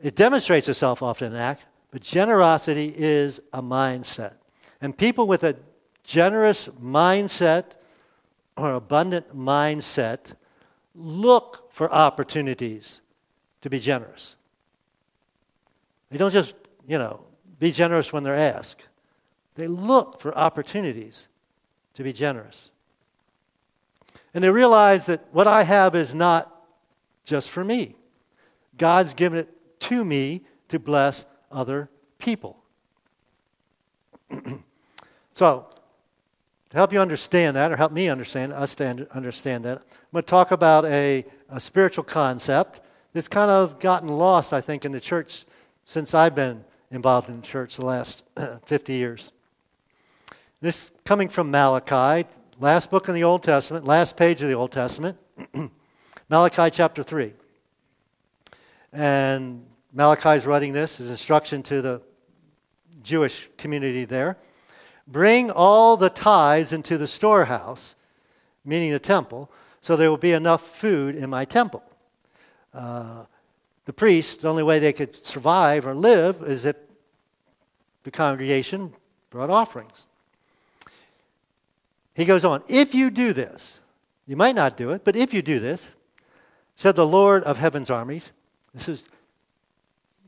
It 0.00 0.14
demonstrates 0.14 0.68
itself 0.68 1.02
often 1.02 1.28
in 1.28 1.34
an 1.34 1.40
act, 1.40 1.62
but 1.90 2.00
generosity 2.00 2.92
is 2.96 3.40
a 3.52 3.62
mindset. 3.62 4.34
And 4.80 4.96
people 4.96 5.26
with 5.26 5.44
a 5.44 5.56
generous 6.04 6.68
mindset 6.82 7.76
or 8.56 8.72
abundant 8.72 9.36
mindset 9.36 10.32
look 10.94 11.70
for 11.72 11.92
opportunities 11.92 13.00
to 13.60 13.68
be 13.68 13.78
generous. 13.78 14.36
They 16.10 16.18
don't 16.18 16.32
just, 16.32 16.54
you 16.86 16.98
know, 16.98 17.24
be 17.58 17.72
generous 17.72 18.12
when 18.12 18.22
they're 18.22 18.34
asked. 18.34 18.88
They 19.54 19.66
look 19.66 20.20
for 20.20 20.36
opportunities 20.36 21.28
to 21.94 22.02
be 22.02 22.12
generous. 22.12 22.70
And 24.34 24.44
they 24.44 24.50
realize 24.50 25.06
that 25.06 25.24
what 25.32 25.46
I 25.46 25.62
have 25.62 25.94
is 25.94 26.14
not 26.14 26.52
just 27.24 27.48
for 27.48 27.64
me. 27.64 27.96
God's 28.76 29.14
given 29.14 29.38
it 29.38 29.80
to 29.80 30.04
me 30.04 30.42
to 30.68 30.78
bless 30.78 31.26
other 31.50 31.88
people. 32.18 32.58
so, 35.32 35.66
to 36.70 36.76
help 36.76 36.92
you 36.92 37.00
understand 37.00 37.56
that, 37.56 37.72
or 37.72 37.76
help 37.76 37.92
me 37.92 38.08
understand, 38.08 38.52
us 38.52 38.78
understand 38.78 39.64
that, 39.64 39.78
I'm 39.78 40.12
going 40.12 40.22
to 40.22 40.28
talk 40.28 40.50
about 40.50 40.84
a, 40.84 41.24
a 41.48 41.60
spiritual 41.60 42.04
concept 42.04 42.80
that's 43.12 43.28
kind 43.28 43.50
of 43.50 43.78
gotten 43.80 44.08
lost, 44.08 44.52
I 44.52 44.60
think, 44.60 44.84
in 44.84 44.92
the 44.92 45.00
church 45.00 45.46
since 45.86 46.14
I've 46.14 46.34
been 46.34 46.64
involved 46.90 47.28
in 47.28 47.36
the 47.36 47.46
church 47.46 47.76
the 47.76 47.84
last 47.86 48.24
50 48.66 48.92
years. 48.92 49.32
This 50.60 50.90
coming 51.04 51.28
from 51.28 51.50
Malachi, 51.50 52.28
last 52.58 52.90
book 52.90 53.08
in 53.08 53.14
the 53.14 53.22
Old 53.22 53.44
Testament, 53.44 53.86
last 53.86 54.16
page 54.16 54.42
of 54.42 54.48
the 54.48 54.54
Old 54.54 54.72
Testament, 54.72 55.16
Malachi 56.28 56.70
chapter 56.70 57.04
3. 57.04 57.32
And 58.92 59.64
Malachi 59.92 60.30
is 60.30 60.44
writing 60.44 60.72
this 60.72 61.00
as 61.00 61.08
instruction 61.08 61.62
to 61.62 61.80
the 61.80 62.02
Jewish 63.02 63.48
community 63.56 64.04
there. 64.04 64.38
Bring 65.06 65.52
all 65.52 65.96
the 65.96 66.10
tithes 66.10 66.72
into 66.72 66.98
the 66.98 67.06
storehouse, 67.06 67.94
meaning 68.64 68.90
the 68.90 68.98
temple, 68.98 69.52
so 69.80 69.96
there 69.96 70.10
will 70.10 70.16
be 70.16 70.32
enough 70.32 70.66
food 70.66 71.14
in 71.14 71.30
my 71.30 71.44
temple. 71.44 71.84
Uh, 72.74 73.26
the 73.86 73.92
priests, 73.92 74.42
the 74.42 74.48
only 74.48 74.62
way 74.62 74.78
they 74.78 74.92
could 74.92 75.24
survive 75.24 75.86
or 75.86 75.94
live 75.94 76.42
is 76.42 76.64
if 76.64 76.76
the 78.02 78.10
congregation 78.10 78.92
brought 79.30 79.50
offerings. 79.50 80.06
He 82.14 82.24
goes 82.24 82.44
on, 82.44 82.62
if 82.68 82.94
you 82.94 83.10
do 83.10 83.32
this, 83.32 83.80
you 84.26 84.36
might 84.36 84.54
not 84.54 84.76
do 84.76 84.90
it, 84.90 85.04
but 85.04 85.16
if 85.16 85.32
you 85.32 85.42
do 85.42 85.58
this, 85.58 85.90
said 86.74 86.96
the 86.96 87.06
Lord 87.06 87.42
of 87.44 87.58
heaven's 87.58 87.90
armies, 87.90 88.32
this 88.74 88.88
is 88.88 89.04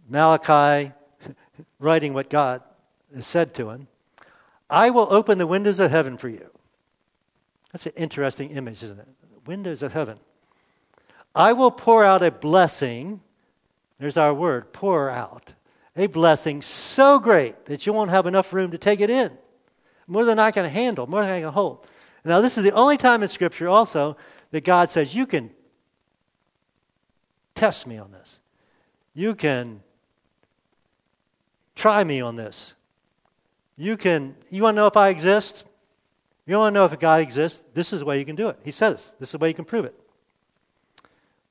Malachi 0.09 0.93
writing 1.79 2.15
what 2.15 2.31
God 2.31 2.63
has 3.15 3.27
said 3.27 3.55
to 3.55 3.71
him, 3.71 3.89
I 4.71 4.91
will 4.91 5.07
open 5.11 5.39
the 5.39 5.47
windows 5.47 5.81
of 5.81 5.91
heaven 5.91 6.17
for 6.17 6.29
you. 6.29 6.51
That's 7.73 7.87
an 7.87 7.93
interesting 7.97 8.51
image, 8.51 8.83
isn't 8.83 8.99
it? 8.99 9.09
Windows 9.47 9.83
of 9.83 9.93
heaven. 9.93 10.19
I 11.35 11.53
will 11.53 11.71
pour 11.71 12.05
out 12.05 12.23
a 12.23 12.31
blessing. 12.31 13.21
There's 13.99 14.17
our 14.17 14.33
word, 14.33 14.73
pour 14.73 15.11
out. 15.11 15.55
A 15.97 16.07
blessing 16.07 16.63
so 16.63 17.19
great 17.19 17.67
that 17.67 17.87
you 17.87 17.93
won't 17.93 18.11
have 18.11 18.27
enough 18.27 18.53
room 18.53 18.71
to 18.71 18.79
take 18.79 19.01
it 19.01 19.11
in 19.11 19.37
more 20.09 20.25
than 20.25 20.39
I 20.39 20.51
can 20.51 20.65
handle, 20.65 21.07
more 21.07 21.23
than 21.23 21.31
I 21.31 21.41
can 21.43 21.53
hold. 21.53 21.87
Now, 22.25 22.41
this 22.41 22.59
is 22.59 22.65
the 22.65 22.73
only 22.73 22.97
time 22.97 23.23
in 23.23 23.29
Scripture 23.29 23.69
also 23.69 24.17
that 24.51 24.65
God 24.65 24.91
says, 24.91 25.15
You 25.15 25.27
can 25.27 25.51
test 27.55 27.87
me 27.87 27.99
on 27.99 28.11
this. 28.11 28.41
You 29.15 29.35
can 29.35 29.83
try 31.77 32.03
me 32.03 32.21
on 32.21 32.37
this. 32.37 32.75
You 33.77 33.97
can, 33.97 34.35
you 34.51 34.63
want 34.63 34.75
to 34.75 34.81
know 34.81 34.87
if 34.87 34.97
I 34.97 35.11
exist? 35.11 35.65
You 36.47 36.57
want 36.57 36.75
to 36.75 36.81
know 36.81 36.87
if 36.87 36.99
God 36.99 37.21
exists? 37.21 37.63
This 37.75 37.93
is 37.93 38.01
the 38.01 38.07
way 38.07 38.19
you 38.19 38.25
can 38.25 38.35
do 38.35 38.49
it. 38.49 38.59
He 38.65 38.71
says, 38.71 39.15
This 39.21 39.29
is 39.29 39.33
the 39.33 39.39
way 39.39 39.49
you 39.49 39.55
can 39.55 39.65
prove 39.65 39.85
it. 39.85 39.95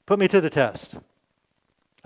Put 0.05 0.19
me 0.19 0.27
to 0.27 0.41
the 0.41 0.49
test. 0.49 0.97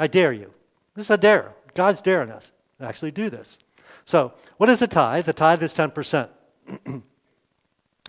I 0.02 0.08
dare 0.08 0.34
you. 0.34 0.52
This 0.96 1.06
is 1.06 1.12
a 1.12 1.18
dare. 1.18 1.54
God's 1.76 2.02
daring 2.02 2.32
us 2.32 2.52
to 2.80 2.88
actually 2.88 3.12
do 3.12 3.30
this. 3.30 3.60
So, 4.04 4.34
what 4.58 4.68
is 4.68 4.82
a 4.82 4.88
tithe? 4.88 5.26
The 5.26 5.34
tithe 5.34 5.62
is 5.62 5.76
10%. 5.76 6.28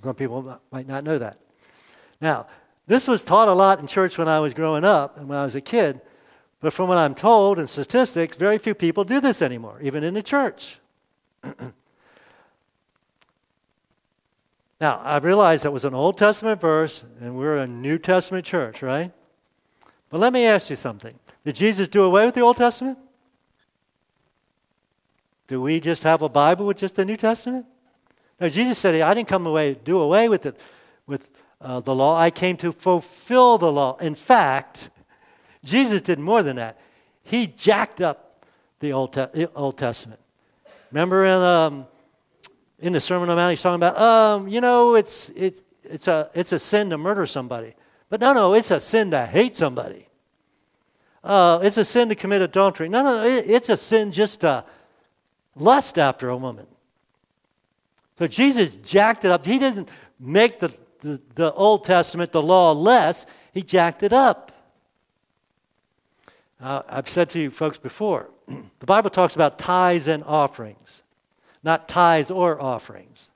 Some 0.03 0.15
people 0.15 0.59
might 0.71 0.89
not 0.89 1.05
know 1.05 1.19
that. 1.19 1.37
Now, 2.19 2.47
this 2.87 3.07
was 3.07 3.23
taught 3.23 3.49
a 3.49 3.53
lot 3.53 3.79
in 3.79 3.87
church 3.87 4.17
when 4.17 4.27
I 4.27 4.41
was 4.41 4.55
growing 4.55 4.85
up 4.85 5.19
and 5.19 5.29
when 5.29 5.37
I 5.37 5.45
was 5.45 5.55
a 5.55 5.61
kid, 5.61 6.01
but 6.61 6.73
from 6.73 6.89
what 6.89 6.97
I'm 6.97 7.15
told 7.15 7.59
in 7.59 7.67
statistics, 7.67 8.37
very 8.37 8.57
few 8.57 8.73
people 8.73 9.05
do 9.05 9.21
this 9.21 9.43
anymore, 9.43 9.79
even 9.83 10.03
in 10.03 10.15
the 10.15 10.23
church. 10.23 10.79
now, 14.81 14.99
I 15.05 15.19
realize 15.19 15.63
that 15.65 15.73
was 15.73 15.85
an 15.85 15.93
Old 15.93 16.17
Testament 16.17 16.59
verse, 16.59 17.05
and 17.21 17.37
we're 17.37 17.59
a 17.59 17.67
New 17.67 17.99
Testament 17.99 18.47
church, 18.47 18.81
right? 18.81 19.13
But 20.09 20.21
let 20.21 20.33
me 20.33 20.47
ask 20.47 20.71
you 20.71 20.77
something. 20.77 21.19
Did 21.45 21.57
Jesus 21.57 21.89
do 21.89 22.05
away 22.05 22.25
with 22.25 22.35
the 22.35 22.41
Old 22.41 22.57
Testament? 22.57 22.99
Do 25.49 25.61
we 25.61 25.81
just 25.81 26.03
have 26.05 26.23
a 26.23 26.29
Bible 26.29 26.67
with 26.67 26.79
just 26.79 26.95
the 26.95 27.05
New 27.05 27.17
Testament? 27.17 27.67
No, 28.41 28.49
Jesus 28.49 28.79
said, 28.79 29.01
I 29.01 29.13
didn't 29.15 29.29
come 29.29 29.47
away 29.47 29.75
do 29.75 30.01
away 30.01 30.29
with 30.29 30.47
it, 30.47 30.59
with 31.07 31.29
uh, 31.61 31.81
the 31.81 31.95
law. 31.95 32.19
I 32.19 32.31
came 32.31 32.57
to 32.59 32.73
fulfill 32.73 33.59
the 33.59 33.71
law. 33.71 33.97
In 33.99 34.15
fact, 34.15 34.91
Jesus 35.65 36.01
did 36.01 36.19
more 36.19 36.43
than 36.43 36.57
that. 36.57 36.79
He 37.23 37.47
jacked 37.47 38.01
up 38.01 38.45
the 38.81 38.93
Old, 38.93 39.13
Te- 39.13 39.47
Old 39.55 39.79
Testament. 39.79 40.21
Remember 40.91 41.25
in, 41.25 41.33
um, 41.33 41.87
in 42.79 42.93
the 42.93 43.01
Sermon 43.01 43.29
on 43.29 43.37
the 43.37 43.41
Mount, 43.41 43.51
he's 43.51 43.63
talking 43.63 43.77
about, 43.77 43.99
um, 43.99 44.49
you 44.49 44.61
know, 44.61 44.95
it's, 44.95 45.31
it's, 45.37 45.63
it's, 45.85 46.09
a, 46.09 46.31
it's 46.35 46.53
a 46.53 46.59
sin 46.59 46.91
to 46.91 46.99
murder 46.99 47.27
somebody. 47.27 47.75
But 48.09 48.21
no, 48.21 48.33
no, 48.33 48.55
it's 48.55 48.71
a 48.71 48.81
sin 48.81 49.11
to 49.13 49.25
hate 49.25 49.57
somebody. 49.57 50.09
Uh, 51.23 51.61
it's 51.63 51.77
a 51.77 51.85
sin 51.85 52.09
to 52.09 52.15
commit 52.15 52.43
adultery. 52.43 52.89
No, 52.89 53.03
no, 53.03 53.25
it's 53.25 53.69
a 53.69 53.77
sin 53.77 54.11
just 54.11 54.41
to 54.41 54.65
lust 55.55 55.99
after 55.99 56.29
a 56.29 56.37
woman. 56.37 56.67
So 58.19 58.27
Jesus 58.27 58.77
jacked 58.77 59.25
it 59.25 59.31
up. 59.31 59.47
He 59.47 59.59
didn't 59.59 59.89
make 60.19 60.59
the 60.61 60.75
the, 61.03 61.21
the 61.35 61.53
Old 61.53 61.85
Testament, 61.85 62.33
the 62.33 62.43
law, 62.43 62.73
less, 62.73 63.27
he 63.53 63.63
jacked 63.63 64.03
it 64.03 64.13
up. 64.13 64.53
Uh, 66.61 66.83
I've 66.89 67.09
said 67.09 67.29
to 67.31 67.41
you 67.41 67.51
folks 67.51 67.79
before, 67.79 68.31
the 68.47 68.87
Bible 68.87 69.11
talks 69.11 69.35
about 69.35 69.59
tithes 69.59 70.09
and 70.09 70.25
offerings, 70.25 71.03
not 71.63 71.89
tithes 71.89 72.31
or 72.31 72.61
offerings. 72.61 73.29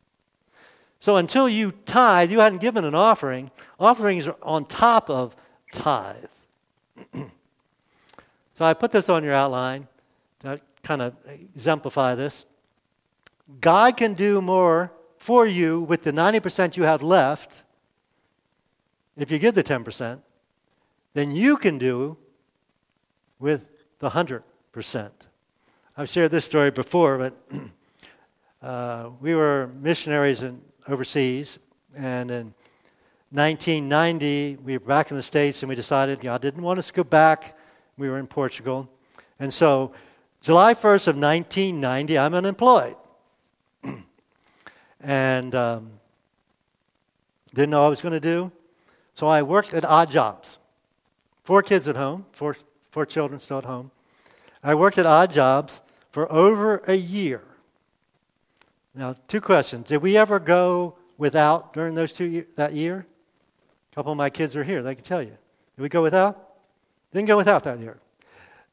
So 1.00 1.16
until 1.16 1.48
you 1.48 1.72
tithe, 1.84 2.30
you 2.30 2.38
hadn't 2.40 2.60
given 2.60 2.84
an 2.84 2.94
offering. 2.94 3.50
Offerings 3.78 4.26
are 4.26 4.36
on 4.42 4.64
top 4.64 5.10
of 5.10 5.36
tithe. 5.72 6.24
So 8.56 8.64
I 8.64 8.74
put 8.74 8.90
this 8.90 9.08
on 9.08 9.22
your 9.22 9.34
outline 9.34 9.86
to 10.40 10.58
kind 10.82 11.02
of 11.02 11.14
exemplify 11.54 12.14
this. 12.14 12.46
God 13.60 13.96
can 13.96 14.14
do 14.14 14.40
more 14.40 14.92
for 15.18 15.46
you 15.46 15.82
with 15.82 16.02
the 16.02 16.12
90% 16.12 16.76
you 16.76 16.84
have 16.84 17.02
left 17.02 17.62
if 19.16 19.30
you 19.30 19.38
give 19.38 19.54
the 19.54 19.62
10% 19.62 20.20
than 21.12 21.34
you 21.34 21.56
can 21.56 21.76
do 21.76 22.16
with 23.38 23.66
the 23.98 24.10
100%. 24.10 25.10
I've 25.96 26.08
shared 26.08 26.30
this 26.30 26.44
story 26.44 26.70
before, 26.70 27.18
but 27.18 27.34
uh, 28.62 29.10
we 29.20 29.34
were 29.34 29.70
missionaries 29.80 30.42
in, 30.42 30.60
overseas, 30.88 31.58
and 31.94 32.30
in 32.30 32.54
1990, 33.30 34.58
we 34.64 34.78
were 34.78 34.84
back 34.84 35.10
in 35.10 35.16
the 35.16 35.22
States, 35.22 35.62
and 35.62 35.68
we 35.68 35.74
decided 35.74 36.26
I 36.26 36.38
didn't 36.38 36.62
want 36.62 36.78
us 36.78 36.86
to 36.86 36.92
go 36.92 37.04
back. 37.04 37.56
We 37.98 38.10
were 38.10 38.18
in 38.18 38.26
Portugal. 38.26 38.88
And 39.38 39.52
so, 39.52 39.92
July 40.40 40.74
1st 40.74 41.08
of 41.08 41.16
1990, 41.16 42.18
I'm 42.18 42.34
unemployed. 42.34 42.96
and 45.00 45.54
um, 45.54 45.90
didn't 47.54 47.70
know 47.70 47.80
what 47.80 47.86
I 47.86 47.90
was 47.90 48.00
going 48.00 48.12
to 48.12 48.20
do. 48.20 48.52
So 49.14 49.26
I 49.26 49.42
worked 49.42 49.72
at 49.72 49.84
odd 49.84 50.10
jobs. 50.10 50.58
Four 51.44 51.62
kids 51.62 51.88
at 51.88 51.96
home, 51.96 52.26
four, 52.32 52.56
four 52.90 53.06
children 53.06 53.40
still 53.40 53.58
at 53.58 53.64
home. 53.64 53.90
I 54.62 54.74
worked 54.74 54.98
at 54.98 55.06
odd 55.06 55.30
jobs 55.30 55.80
for 56.10 56.30
over 56.30 56.82
a 56.86 56.94
year. 56.94 57.42
Now, 58.94 59.14
two 59.28 59.40
questions. 59.40 59.88
Did 59.88 59.98
we 59.98 60.16
ever 60.16 60.38
go 60.38 60.96
without 61.18 61.72
during 61.72 61.94
those 61.94 62.12
two 62.12 62.44
that 62.56 62.72
year? 62.72 63.06
A 63.92 63.94
couple 63.94 64.12
of 64.12 64.18
my 64.18 64.30
kids 64.30 64.56
are 64.56 64.64
here. 64.64 64.82
They 64.82 64.94
can 64.94 65.04
tell 65.04 65.22
you. 65.22 65.36
Did 65.76 65.82
we 65.82 65.88
go 65.88 66.02
without? 66.02 66.45
Didn't 67.16 67.28
go 67.28 67.38
without 67.38 67.64
that 67.64 67.80
year. 67.80 67.96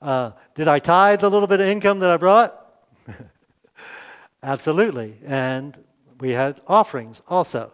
Uh, 0.01 0.31
did 0.53 0.67
I 0.67 0.79
tithe 0.79 1.21
the 1.21 1.29
little 1.29 1.47
bit 1.47 1.61
of 1.61 1.65
income 1.65 1.99
that 1.99 2.09
I 2.09 2.17
brought? 2.17 2.53
Absolutely. 4.43 5.15
And 5.25 5.77
we 6.19 6.31
had 6.31 6.59
offerings 6.67 7.21
also. 7.29 7.71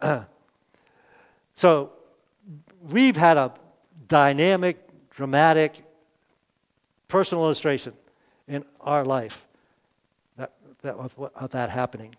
so 1.52 1.92
we've 2.88 3.18
had 3.18 3.36
a 3.36 3.52
dynamic, 4.08 4.78
dramatic, 5.10 5.74
personal 7.08 7.44
illustration 7.44 7.92
in 8.48 8.64
our 8.80 9.04
life 9.04 9.46
that, 10.38 10.52
that, 10.80 10.94
of, 10.94 11.14
of 11.34 11.50
that 11.50 11.68
happening. 11.68 12.16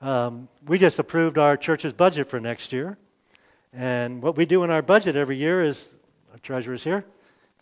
Um, 0.00 0.46
we 0.64 0.78
just 0.78 1.00
approved 1.00 1.38
our 1.38 1.56
church's 1.56 1.92
budget 1.92 2.30
for 2.30 2.38
next 2.38 2.72
year. 2.72 2.98
And 3.72 4.22
what 4.22 4.36
we 4.36 4.46
do 4.46 4.62
in 4.62 4.70
our 4.70 4.80
budget 4.80 5.16
every 5.16 5.36
year 5.36 5.64
is, 5.64 5.95
our 6.36 6.40
treasurer's 6.40 6.84
here, 6.84 7.02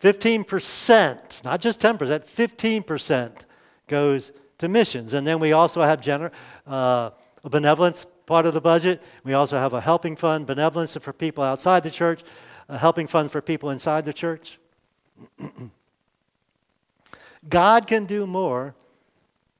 15%, 0.01 1.45
not 1.45 1.61
just 1.61 1.81
10%, 1.81 1.97
15% 1.97 3.33
goes 3.87 4.33
to 4.59 4.67
missions. 4.67 5.15
And 5.15 5.25
then 5.25 5.39
we 5.39 5.53
also 5.53 5.81
have 5.83 6.01
gener- 6.01 6.33
uh, 6.67 7.11
a 7.45 7.49
benevolence 7.49 8.05
part 8.27 8.47
of 8.47 8.55
the 8.55 8.61
budget. 8.61 9.01
We 9.23 9.35
also 9.35 9.57
have 9.59 9.75
a 9.75 9.81
helping 9.81 10.17
fund, 10.17 10.45
benevolence 10.47 10.97
for 10.97 11.13
people 11.13 11.45
outside 11.45 11.85
the 11.85 11.91
church, 11.91 12.25
a 12.69 12.77
helping 12.77 13.07
fund 13.07 13.31
for 13.31 13.41
people 13.41 13.71
inside 13.71 14.05
the 14.07 14.13
church. 14.13 14.59
God 17.49 17.87
can 17.87 18.07
do 18.07 18.27
more 18.27 18.75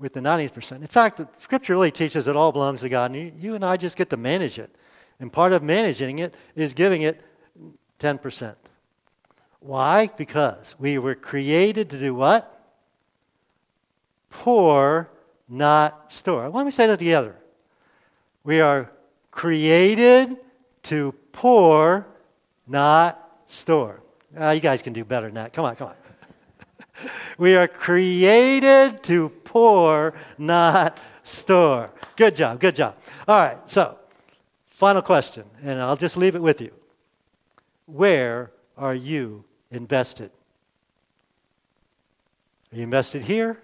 with 0.01 0.13
the 0.13 0.21
90%. 0.21 0.73
In 0.81 0.89
fact, 0.89 1.19
the 1.19 1.29
scripture 1.39 1.75
really 1.75 1.93
teaches 1.93 2.27
it 2.27 2.35
all 2.35 2.51
belongs 2.51 2.81
to 2.81 2.89
God, 2.89 3.13
and 3.13 3.21
you, 3.21 3.33
you 3.39 3.55
and 3.55 3.65
I 3.65 3.77
just 3.77 3.97
get 3.97 4.11
to 4.11 4.17
manage 4.17 4.59
it. 4.59 4.75
And 5.21 5.33
part 5.33 5.53
of 5.53 5.63
managing 5.63 6.19
it 6.19 6.35
is 6.57 6.75
giving 6.75 7.03
it 7.03 7.23
10%. 8.01 8.57
Why? 9.65 10.09
Because 10.09 10.75
we 10.79 10.99
were 10.99 11.15
created 11.15 11.89
to 11.91 11.99
do 11.99 12.15
what? 12.15 12.51
Pour, 14.29 15.09
not 15.49 16.13
store. 16.13 16.51
Why 16.51 16.61
don't 16.61 16.67
we 16.67 16.71
say 16.71 16.87
that 16.87 16.99
together? 16.99 17.35
We 18.45 18.61
are 18.61 18.91
created 19.31 20.37
to 20.83 21.15
pour, 21.33 22.07
not 22.67 23.39
store. 23.47 24.03
Uh, 24.39 24.51
you 24.51 24.61
guys 24.61 24.83
can 24.83 24.93
do 24.93 25.03
better 25.03 25.29
than 25.29 25.37
that. 25.37 25.55
Come 25.55 25.65
on, 25.65 25.77
come 25.77 25.89
on. 25.89 27.09
we 27.39 27.57
are 27.57 27.67
created 27.67 29.03
to 29.05 29.31
pour, 29.45 30.13
not 30.37 30.99
store. 31.23 31.91
Good 32.17 32.35
job, 32.35 32.61
good 32.61 32.77
job. 32.77 32.99
All 33.27 33.39
right, 33.39 33.59
so 33.65 33.97
final 34.67 35.01
question, 35.01 35.45
and 35.63 35.81
I'll 35.81 35.97
just 35.97 36.19
leave 36.19 36.35
it 36.35 36.43
with 36.43 36.61
you. 36.61 36.71
Where 37.87 38.51
are 38.77 38.95
you 38.95 39.43
invested? 39.75 40.31
Are 42.73 42.77
you 42.77 42.83
invested 42.83 43.23
here 43.23 43.59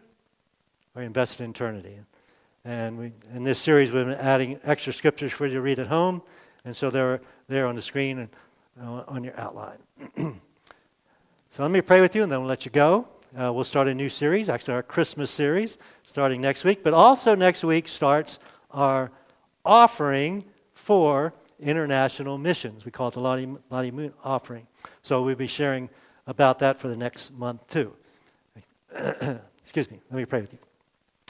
or 0.95 1.03
invested 1.03 1.45
in 1.45 1.51
eternity? 1.51 1.99
And 2.65 2.99
we, 2.99 3.13
in 3.35 3.43
this 3.43 3.59
series, 3.59 3.91
we've 3.91 4.07
been 4.07 4.15
adding 4.15 4.61
extra 4.65 4.93
scriptures 4.93 5.33
for 5.33 5.47
you 5.47 5.55
to 5.55 5.61
read 5.61 5.79
at 5.79 5.87
home, 5.87 6.23
and 6.65 6.77
so 6.77 6.91
they're 6.91 7.21
there 7.49 7.67
on 7.67 7.75
the 7.75 7.83
screen 7.83 8.19
and 8.19 8.29
uh, 8.83 9.05
on 9.09 9.25
your 9.25 9.39
outline. 9.39 9.79
so 11.51 11.63
let 11.63 11.71
me 11.71 11.81
pray 11.81 12.01
with 12.01 12.15
you, 12.15 12.23
and 12.23 12.31
then 12.31 12.41
we'll 12.41 12.49
let 12.49 12.65
you 12.65 12.71
go. 12.71 13.09
Uh, 13.37 13.53
we'll 13.53 13.65
start 13.65 13.89
a 13.89 13.95
new 13.95 14.09
series, 14.09 14.49
actually, 14.49 14.75
our 14.75 14.83
Christmas 14.83 15.31
series, 15.31 15.79
starting 16.05 16.41
next 16.41 16.65
week. 16.65 16.83
But 16.83 16.95
also, 16.95 17.35
next 17.35 17.65
week 17.65 17.89
starts 17.89 18.39
our 18.71 19.11
offering 19.65 20.45
for 20.75 21.33
international 21.61 22.39
missions. 22.39 22.85
We 22.85 22.91
call 22.91 23.09
it 23.09 23.15
the 23.15 23.21
Lottie, 23.21 23.49
Lottie 23.71 23.91
Moon 23.91 24.13
offering. 24.25 24.67
So 25.03 25.23
we'll 25.23 25.35
be 25.35 25.47
sharing 25.47 25.89
about 26.31 26.61
that 26.61 26.79
for 26.79 26.87
the 26.87 26.97
next 26.97 27.33
month, 27.37 27.67
too. 27.69 27.93
Excuse 29.63 29.91
me. 29.91 30.01
Let 30.11 30.17
me 30.17 30.25
pray 30.25 30.41
with 30.41 30.53
you. 30.53 30.59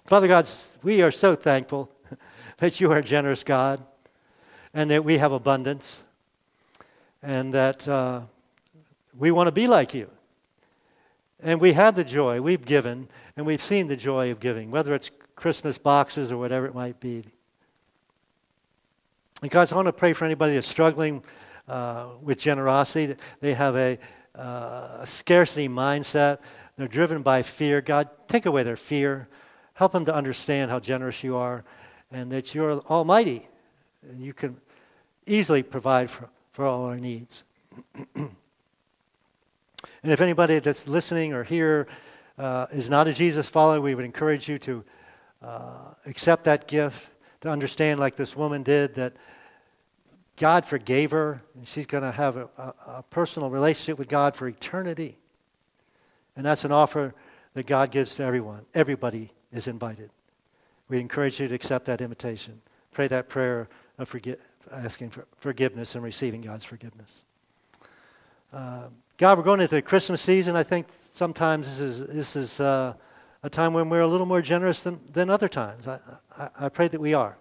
Father 0.05 0.29
God, 0.29 0.49
we 0.83 1.01
are 1.01 1.11
so 1.11 1.35
thankful 1.35 1.91
that 2.59 2.81
you 2.81 2.93
are 2.93 2.99
a 2.99 3.03
generous 3.03 3.43
God 3.43 3.83
and 4.75 4.91
that 4.91 5.03
we 5.03 5.17
have 5.19 5.33
abundance 5.33 6.05
and 7.23 7.55
that 7.55 7.89
uh, 7.89 8.21
we 9.19 9.31
want 9.31 9.47
to 9.49 9.53
be 9.53 9.67
like 9.67 9.95
you. 9.95 10.11
And 11.43 11.61
we 11.61 11.73
have 11.73 11.95
the 11.95 12.05
joy. 12.05 12.43
We've 12.43 12.65
given, 12.65 13.09
and 13.37 13.47
we've 13.47 13.63
seen 13.63 13.89
the 13.89 13.97
joy 13.97 14.31
of 14.31 14.39
giving, 14.39 14.71
whether 14.71 14.95
it's 14.95 15.11
Christmas 15.35 15.79
boxes 15.79 16.31
or 16.31 16.37
whatever 16.37 16.67
it 16.67 16.75
might 16.75 17.01
be. 17.01 17.25
And 19.41 19.51
guys, 19.51 19.73
I 19.73 19.77
want 19.77 19.87
to 19.87 19.93
pray 19.93 20.13
for 20.13 20.27
anybody 20.27 20.53
that's 20.53 20.69
struggling 20.69 21.23
uh, 21.67 22.09
with 22.21 22.39
generosity. 22.39 23.17
They 23.41 23.55
have 23.55 23.75
a, 23.77 23.99
uh, 24.37 24.99
a 25.01 25.07
scarcity 25.07 25.69
mindset. 25.69 26.39
They're 26.77 26.89
driven 26.89 27.23
by 27.23 27.43
fear. 27.43 27.81
God, 27.81 28.09
take 28.29 28.47
away 28.47 28.63
their 28.63 28.77
fear. 28.77 29.29
Help 29.75 29.93
them 29.93 30.05
to 30.05 30.15
understand 30.15 30.71
how 30.71 30.81
generous 30.81 31.25
you 31.25 31.37
are 31.37 31.65
and 32.13 32.31
that 32.33 32.55
you're 32.55 32.81
almighty 32.81 33.47
and 34.03 34.21
you 34.21 34.33
can 34.33 34.57
easily 35.27 35.63
provide 35.63 36.11
for, 36.11 36.29
for 36.53 36.65
all 36.65 36.85
our 36.85 36.97
needs. 36.97 37.45
and 38.15 38.31
if 40.03 40.21
anybody 40.21 40.59
that's 40.59 40.89
listening 40.89 41.33
or 41.33 41.45
here 41.45 41.87
uh, 42.39 42.67
is 42.73 42.89
not 42.89 43.07
a 43.07 43.13
Jesus 43.13 43.49
follower, 43.49 43.81
we 43.81 43.95
would 43.95 44.05
encourage 44.05 44.49
you 44.49 44.59
to 44.59 44.85
uh, 45.43 45.95
accept 46.07 46.45
that 46.45 46.67
gift, 46.67 47.11
to 47.43 47.49
understand, 47.49 48.01
like 48.01 48.17
this 48.17 48.37
woman 48.37 48.63
did, 48.63 48.95
that 48.95 49.13
God 50.41 50.65
forgave 50.65 51.11
her 51.11 51.43
and 51.55 51.69
she's 51.69 51.85
going 51.85 52.03
to 52.03 52.11
have 52.11 52.39
a, 52.39 52.49
a, 52.57 52.75
a 52.87 53.05
personal 53.11 53.51
relationship 53.51 53.99
with 53.99 54.09
God 54.09 54.35
for 54.35 54.49
eternity. 54.49 55.19
And 56.35 56.47
that's 56.47 56.65
an 56.65 56.73
offer 56.73 57.15
that 57.53 57.67
God 57.67 57.91
gives 57.91 58.17
to 58.17 58.23
everyone. 58.23 58.65
Everybody 58.73 59.35
is 59.53 59.69
invited. 59.69 60.09
We 60.89 60.99
encourage 60.99 61.41
you 61.41 61.49
to 61.49 61.55
accept 61.55 61.85
that 61.85 62.01
invitation. 62.01 62.63
Pray 62.91 63.07
that 63.09 63.29
prayer 63.29 63.69
of 63.99 64.11
forgi- 64.11 64.39
asking 64.73 65.11
for 65.11 65.27
forgiveness 65.37 65.95
and 65.95 66.03
receiving 66.03 66.41
God's 66.41 66.65
forgiveness. 66.65 67.27
Uh, 68.51 68.85
God, 69.19 69.37
we're 69.37 69.45
going 69.45 69.61
into 69.61 69.75
the 69.75 69.83
Christmas 69.83 70.23
season. 70.23 70.57
I 70.57 70.63
think 70.63 70.87
sometimes 71.13 71.67
this 71.67 71.81
is, 71.81 72.07
this 72.07 72.35
is 72.35 72.61
uh, 72.61 72.95
a 73.43 73.51
time 73.51 73.75
when 73.75 73.91
we're 73.91 74.01
a 74.01 74.07
little 74.07 74.27
more 74.27 74.41
generous 74.41 74.81
than, 74.81 75.01
than 75.13 75.29
other 75.29 75.49
times. 75.49 75.87
I, 75.87 75.99
I, 76.35 76.49
I 76.61 76.69
pray 76.71 76.89
that 76.89 76.99
we 77.01 77.13
are 77.13 77.37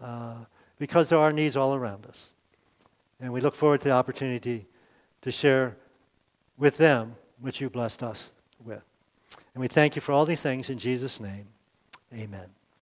uh, 0.00 0.36
because 0.78 1.08
there 1.08 1.18
are 1.18 1.32
needs 1.32 1.56
all 1.56 1.74
around 1.74 2.06
us. 2.06 2.32
And 3.20 3.32
we 3.32 3.40
look 3.40 3.54
forward 3.54 3.80
to 3.82 3.88
the 3.88 3.94
opportunity 3.94 4.66
to 5.22 5.30
share 5.30 5.76
with 6.58 6.76
them 6.76 7.16
what 7.40 7.60
you 7.60 7.70
blessed 7.70 8.02
us 8.02 8.30
with. 8.64 8.82
And 9.54 9.60
we 9.60 9.68
thank 9.68 9.96
you 9.96 10.02
for 10.02 10.12
all 10.12 10.26
these 10.26 10.42
things 10.42 10.70
in 10.70 10.78
Jesus' 10.78 11.20
name. 11.20 11.46
Amen. 12.12 12.48